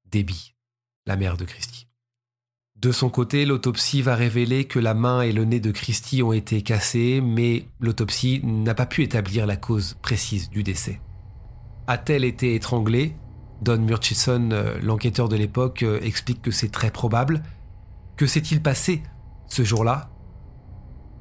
Debbie, 0.06 0.54
la 1.06 1.16
mère 1.16 1.36
de 1.36 1.44
Christie. 1.44 1.86
De 2.76 2.92
son 2.92 3.08
côté, 3.08 3.46
l'autopsie 3.46 4.02
va 4.02 4.14
révéler 4.14 4.66
que 4.66 4.78
la 4.78 4.92
main 4.92 5.22
et 5.22 5.32
le 5.32 5.46
nez 5.46 5.60
de 5.60 5.70
Christie 5.70 6.22
ont 6.22 6.34
été 6.34 6.60
cassés, 6.60 7.22
mais 7.22 7.68
l'autopsie 7.80 8.42
n'a 8.44 8.74
pas 8.74 8.84
pu 8.84 9.02
établir 9.02 9.46
la 9.46 9.56
cause 9.56 9.94
précise 10.02 10.50
du 10.50 10.62
décès. 10.62 11.00
A-t-elle 11.86 12.24
été 12.24 12.54
étranglée? 12.54 13.16
Don 13.62 13.78
Murchison, 13.78 14.50
euh, 14.52 14.78
l'enquêteur 14.82 15.30
de 15.30 15.36
l'époque, 15.36 15.82
euh, 15.84 15.98
explique 16.02 16.42
que 16.42 16.50
c'est 16.50 16.70
très 16.70 16.90
probable. 16.90 17.42
Que 18.16 18.26
s'est-il 18.26 18.60
passé 18.60 19.02
ce 19.46 19.64
jour-là? 19.64 20.10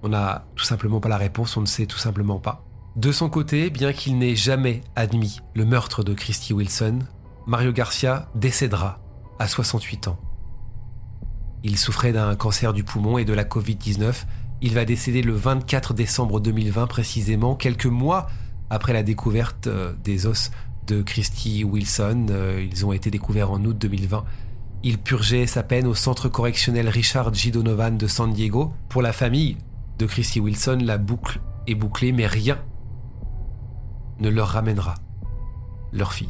On 0.03 0.09
n'a 0.09 0.45
tout 0.55 0.65
simplement 0.65 0.99
pas 0.99 1.07
la 1.07 1.17
réponse, 1.17 1.55
on 1.55 1.61
ne 1.61 1.65
sait 1.65 1.85
tout 1.85 1.97
simplement 1.97 2.39
pas. 2.39 2.65
De 2.97 3.13
son 3.13 3.29
côté, 3.29 3.69
bien 3.69 3.93
qu'il 3.93 4.17
n'ait 4.17 4.35
jamais 4.35 4.81
admis 4.97 5.39
le 5.53 5.63
meurtre 5.63 6.03
de 6.03 6.13
Christy 6.13 6.53
Wilson, 6.53 6.99
Mario 7.47 7.71
Garcia 7.71 8.29
décédera 8.35 9.04
à 9.39 9.47
68 9.47 10.07
ans. 10.07 10.17
Il 11.63 11.77
souffrait 11.77 12.13
d'un 12.13 12.35
cancer 12.35 12.73
du 12.73 12.83
poumon 12.83 13.17
et 13.17 13.25
de 13.25 13.33
la 13.33 13.43
Covid-19. 13.43 14.25
Il 14.61 14.73
va 14.73 14.85
décéder 14.85 15.21
le 15.21 15.33
24 15.33 15.93
décembre 15.93 16.39
2020 16.39 16.87
précisément, 16.87 17.55
quelques 17.55 17.87
mois 17.87 18.27
après 18.69 18.93
la 18.93 19.03
découverte 19.03 19.67
euh, 19.67 19.93
des 20.03 20.27
os 20.27 20.51
de 20.87 21.01
Christy 21.01 21.63
Wilson. 21.63 22.27
Euh, 22.29 22.67
ils 22.71 22.85
ont 22.85 22.93
été 22.93 23.09
découverts 23.09 23.51
en 23.51 23.63
août 23.63 23.77
2020. 23.77 24.23
Il 24.83 24.99
purgeait 24.99 25.47
sa 25.47 25.63
peine 25.63 25.87
au 25.87 25.95
centre 25.95 26.29
correctionnel 26.29 26.87
Richard 26.89 27.33
G. 27.33 27.49
Donovan 27.49 27.97
de 27.97 28.07
San 28.07 28.31
Diego. 28.31 28.71
Pour 28.87 29.01
la 29.01 29.13
famille 29.13 29.57
de 29.97 30.05
Christy 30.05 30.39
Wilson, 30.39 30.79
la 30.81 30.97
boucle 30.97 31.41
est 31.65 31.75
bouclée, 31.75 32.11
mais 32.11 32.27
rien 32.27 32.59
ne 34.19 34.29
leur 34.29 34.49
ramènera 34.49 34.95
leur 35.91 36.13
fille. 36.13 36.29